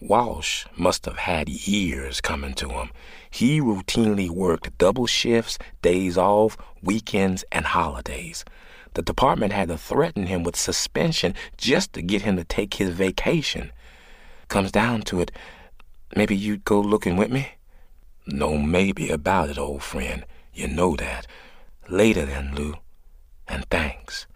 Walsh 0.00 0.66
must 0.76 1.06
have 1.06 1.16
had 1.16 1.48
years 1.48 2.20
coming 2.20 2.54
to 2.54 2.68
him. 2.68 2.90
He 3.30 3.60
routinely 3.60 4.28
worked 4.30 4.76
double 4.78 5.06
shifts, 5.06 5.58
days 5.82 6.16
off, 6.16 6.56
weekends, 6.82 7.44
and 7.50 7.66
holidays. 7.66 8.44
The 8.94 9.02
department 9.02 9.52
had 9.52 9.68
to 9.68 9.78
threaten 9.78 10.26
him 10.26 10.42
with 10.42 10.56
suspension 10.56 11.34
just 11.56 11.92
to 11.94 12.02
get 12.02 12.22
him 12.22 12.36
to 12.36 12.44
take 12.44 12.74
his 12.74 12.90
vacation. 12.90 13.72
Comes 14.48 14.70
down 14.70 15.02
to 15.02 15.20
it, 15.20 15.32
maybe 16.14 16.36
you'd 16.36 16.64
go 16.64 16.80
looking 16.80 17.16
with 17.16 17.30
me? 17.30 17.52
No 18.26 18.58
maybe 18.58 19.10
about 19.10 19.50
it, 19.50 19.58
old 19.58 19.82
friend. 19.82 20.24
You 20.52 20.68
know 20.68 20.96
that. 20.96 21.26
Later 21.88 22.26
then, 22.26 22.54
Lew. 22.54 22.76
And 23.48 23.64
thanks. 23.70 24.26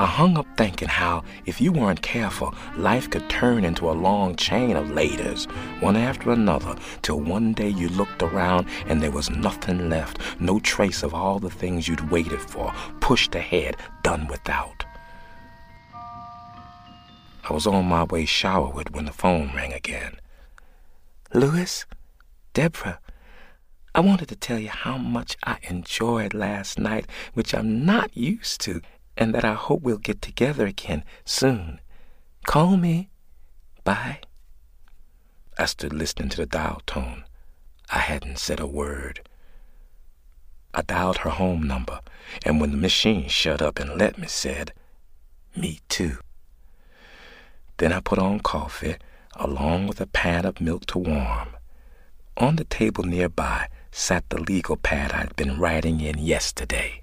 I 0.00 0.06
hung 0.06 0.38
up 0.38 0.46
thinking 0.56 0.86
how, 0.86 1.24
if 1.44 1.60
you 1.60 1.72
weren't 1.72 2.02
careful, 2.02 2.54
life 2.76 3.10
could 3.10 3.28
turn 3.28 3.64
into 3.64 3.90
a 3.90 3.92
long 3.92 4.36
chain 4.36 4.76
of 4.76 4.86
laters, 4.86 5.50
one 5.82 5.96
after 5.96 6.30
another, 6.30 6.76
till 7.02 7.18
one 7.18 7.52
day 7.52 7.68
you 7.68 7.88
looked 7.88 8.22
around 8.22 8.68
and 8.86 9.02
there 9.02 9.10
was 9.10 9.28
nothing 9.28 9.88
left, 9.88 10.20
no 10.38 10.60
trace 10.60 11.02
of 11.02 11.14
all 11.14 11.40
the 11.40 11.50
things 11.50 11.88
you'd 11.88 12.12
waited 12.12 12.40
for, 12.40 12.72
pushed 13.00 13.34
ahead, 13.34 13.76
done 14.04 14.28
without. 14.28 14.84
I 17.50 17.52
was 17.52 17.66
on 17.66 17.86
my 17.86 18.04
way 18.04 18.24
showerward 18.24 18.94
when 18.94 19.06
the 19.06 19.12
phone 19.12 19.50
rang 19.52 19.72
again. 19.72 20.20
Lewis? 21.34 21.86
Deborah? 22.52 23.00
I 23.98 24.00
wanted 24.00 24.28
to 24.28 24.36
tell 24.36 24.60
you 24.60 24.68
how 24.68 24.96
much 24.96 25.36
I 25.42 25.56
enjoyed 25.68 26.32
last 26.32 26.78
night, 26.78 27.04
which 27.34 27.52
I'm 27.52 27.84
not 27.84 28.16
used 28.16 28.60
to 28.60 28.80
and 29.16 29.34
that 29.34 29.44
I 29.44 29.54
hope 29.54 29.82
we'll 29.82 29.98
get 29.98 30.22
together 30.22 30.66
again 30.66 31.02
soon. 31.24 31.80
Call 32.46 32.76
me. 32.76 33.10
Bye. 33.82 34.20
I 35.58 35.64
stood 35.64 35.92
listening 35.92 36.28
to 36.28 36.36
the 36.36 36.46
dial 36.46 36.80
tone. 36.86 37.24
I 37.90 37.98
hadn't 37.98 38.38
said 38.38 38.60
a 38.60 38.68
word. 38.68 39.28
I 40.72 40.82
dialed 40.82 41.18
her 41.18 41.30
home 41.30 41.64
number, 41.64 41.98
and 42.46 42.60
when 42.60 42.70
the 42.70 42.76
machine 42.76 43.26
shut 43.26 43.60
up 43.60 43.80
and 43.80 43.98
let 43.98 44.16
me, 44.16 44.28
said, 44.28 44.74
Me 45.56 45.80
too. 45.88 46.18
Then 47.78 47.92
I 47.92 47.98
put 47.98 48.20
on 48.20 48.38
coffee, 48.38 48.94
along 49.34 49.88
with 49.88 50.00
a 50.00 50.06
pan 50.06 50.44
of 50.44 50.60
milk 50.60 50.86
to 50.86 50.98
warm. 50.98 51.48
On 52.36 52.54
the 52.54 52.62
table 52.62 53.02
nearby 53.02 53.66
sat 53.90 54.28
the 54.30 54.40
legal 54.40 54.76
pad 54.76 55.12
I'd 55.12 55.36
been 55.36 55.58
writing 55.58 56.00
in 56.00 56.18
yesterday. 56.18 57.02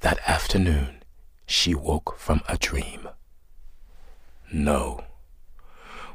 That 0.00 0.18
afternoon, 0.26 1.02
she 1.46 1.74
woke 1.74 2.18
from 2.18 2.42
a 2.48 2.56
dream. 2.58 3.08
No. 4.52 5.04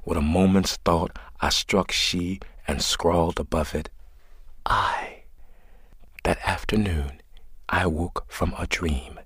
With 0.06 0.18
a 0.18 0.22
moment's 0.22 0.78
thought, 0.78 1.18
I 1.40 1.50
struck 1.50 1.92
she 1.92 2.40
and 2.68 2.82
scrawled 2.82 3.40
above 3.40 3.74
it, 3.76 3.90
I. 4.66 5.24
That 6.24 6.40
afternoon, 6.48 7.22
I 7.68 7.88
woke 7.88 8.26
from 8.28 8.54
a 8.58 8.68
dream. 8.68 9.21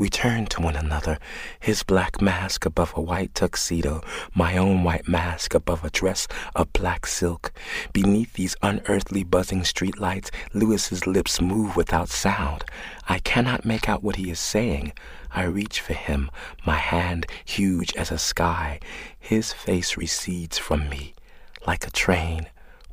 We 0.00 0.08
turned 0.08 0.48
to 0.52 0.62
one 0.62 0.76
another, 0.76 1.18
his 1.58 1.82
black 1.82 2.22
mask 2.22 2.64
above 2.64 2.94
a 2.96 3.02
white 3.02 3.34
tuxedo, 3.34 4.00
my 4.34 4.56
own 4.56 4.82
white 4.82 5.06
mask 5.06 5.52
above 5.52 5.84
a 5.84 5.90
dress 5.90 6.26
of 6.56 6.72
black 6.72 7.04
silk. 7.04 7.52
Beneath 7.92 8.32
these 8.32 8.56
unearthly 8.62 9.24
buzzing 9.24 9.60
streetlights, 9.60 10.30
Lewis's 10.54 11.06
lips 11.06 11.42
move 11.42 11.76
without 11.76 12.08
sound. 12.08 12.64
I 13.10 13.18
cannot 13.18 13.66
make 13.66 13.90
out 13.90 14.02
what 14.02 14.16
he 14.16 14.30
is 14.30 14.40
saying. 14.40 14.94
I 15.32 15.42
reach 15.42 15.82
for 15.82 15.92
him, 15.92 16.30
my 16.64 16.76
hand 16.76 17.26
huge 17.44 17.94
as 17.94 18.10
a 18.10 18.16
sky. 18.16 18.80
His 19.18 19.52
face 19.52 19.98
recedes 19.98 20.56
from 20.56 20.88
me, 20.88 21.12
like 21.66 21.86
a 21.86 21.90
train 21.90 22.46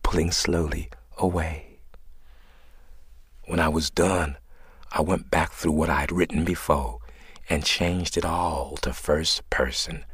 pulling 0.04 0.32
slowly 0.32 0.90
away. 1.18 1.78
When 3.46 3.62
I 3.62 3.70
was 3.70 3.90
done, 3.90 4.36
I 4.92 5.02
went 5.02 5.30
back 5.30 5.52
through 5.52 5.74
what 5.74 5.90
I 5.90 6.02
had 6.02 6.12
written 6.12 6.44
before 6.44 7.00
and 7.50 7.64
changed 7.66 8.18
it 8.18 8.26
all 8.26 8.78
to 8.78 8.94
first 8.94 9.50
person. 9.50 10.06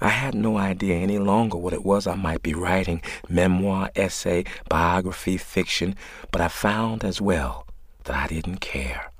I 0.00 0.08
had 0.08 0.34
no 0.34 0.56
idea 0.56 0.96
any 0.96 1.18
longer 1.18 1.58
what 1.58 1.74
it 1.74 1.84
was 1.84 2.06
I 2.06 2.14
might 2.14 2.42
be 2.42 2.54
writing 2.54 3.02
memoir, 3.28 3.90
essay, 3.94 4.44
biography, 4.68 5.36
fiction, 5.36 5.94
but 6.30 6.40
I 6.40 6.48
found 6.48 7.04
as 7.04 7.20
well 7.20 7.66
that 8.04 8.16
I 8.16 8.26
didn't 8.26 8.60
care. 8.60 9.12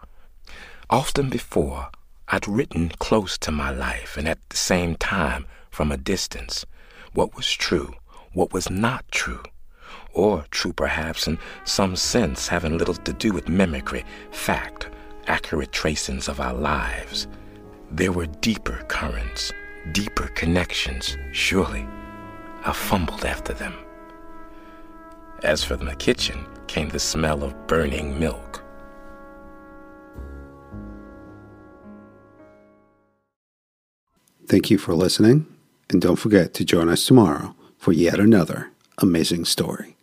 Often 0.89 1.29
before, 1.29 1.89
I'd 2.29 2.49
written 2.49 2.91
close 2.99 3.37
to 3.39 3.51
my 3.51 3.71
life 3.71 4.17
and 4.17 4.27
at 4.27 4.39
the 4.49 4.57
same 4.57 4.97
time 4.97 5.47
from 5.71 5.93
a 5.93 5.97
distance 5.97 6.65
what 7.13 7.37
was 7.37 7.51
true, 7.51 7.95
what 8.33 8.53
was 8.53 8.71
not 8.71 9.05
true 9.11 9.43
or 10.13 10.45
true 10.51 10.73
perhaps 10.73 11.27
in 11.27 11.39
some 11.65 11.97
sense 11.97 12.49
having 12.49 12.79
little 12.79 12.95
to 12.95 13.13
do 13.13 13.33
with 13.33 13.49
mimicry, 13.49 14.05
fact, 14.31 14.89
accurate 15.27 15.73
tracings 15.73 16.29
of 16.29 16.41
our 16.41 16.55
lives. 16.55 17.27
There 17.91 18.13
were 18.13 18.27
deeper 18.27 18.85
currents, 18.89 19.53
deeper 19.93 20.29
connections, 20.29 21.17
surely. 21.33 21.87
I 22.65 22.73
fumbled 22.73 23.25
after 23.25 23.53
them. 23.53 23.75
As 25.43 25.65
for 25.65 25.77
the 25.77 25.95
kitchen 25.97 26.47
came 26.67 26.89
the 26.91 26.99
smell 26.99 27.43
of 27.43 27.67
burning 27.67 28.19
milk. 28.19 28.63
Thank 34.47 34.69
you 34.69 34.79
for 34.79 34.95
listening, 34.95 35.47
and 35.89 36.03
don't 36.03 36.17
forget 36.17 36.55
to 36.55 36.65
join 36.65 36.89
us 36.89 37.07
tomorrow 37.07 37.55
for 37.79 37.93
yet 37.93 38.19
another 38.19 38.71
amazing 38.99 39.45
story. 39.45 39.97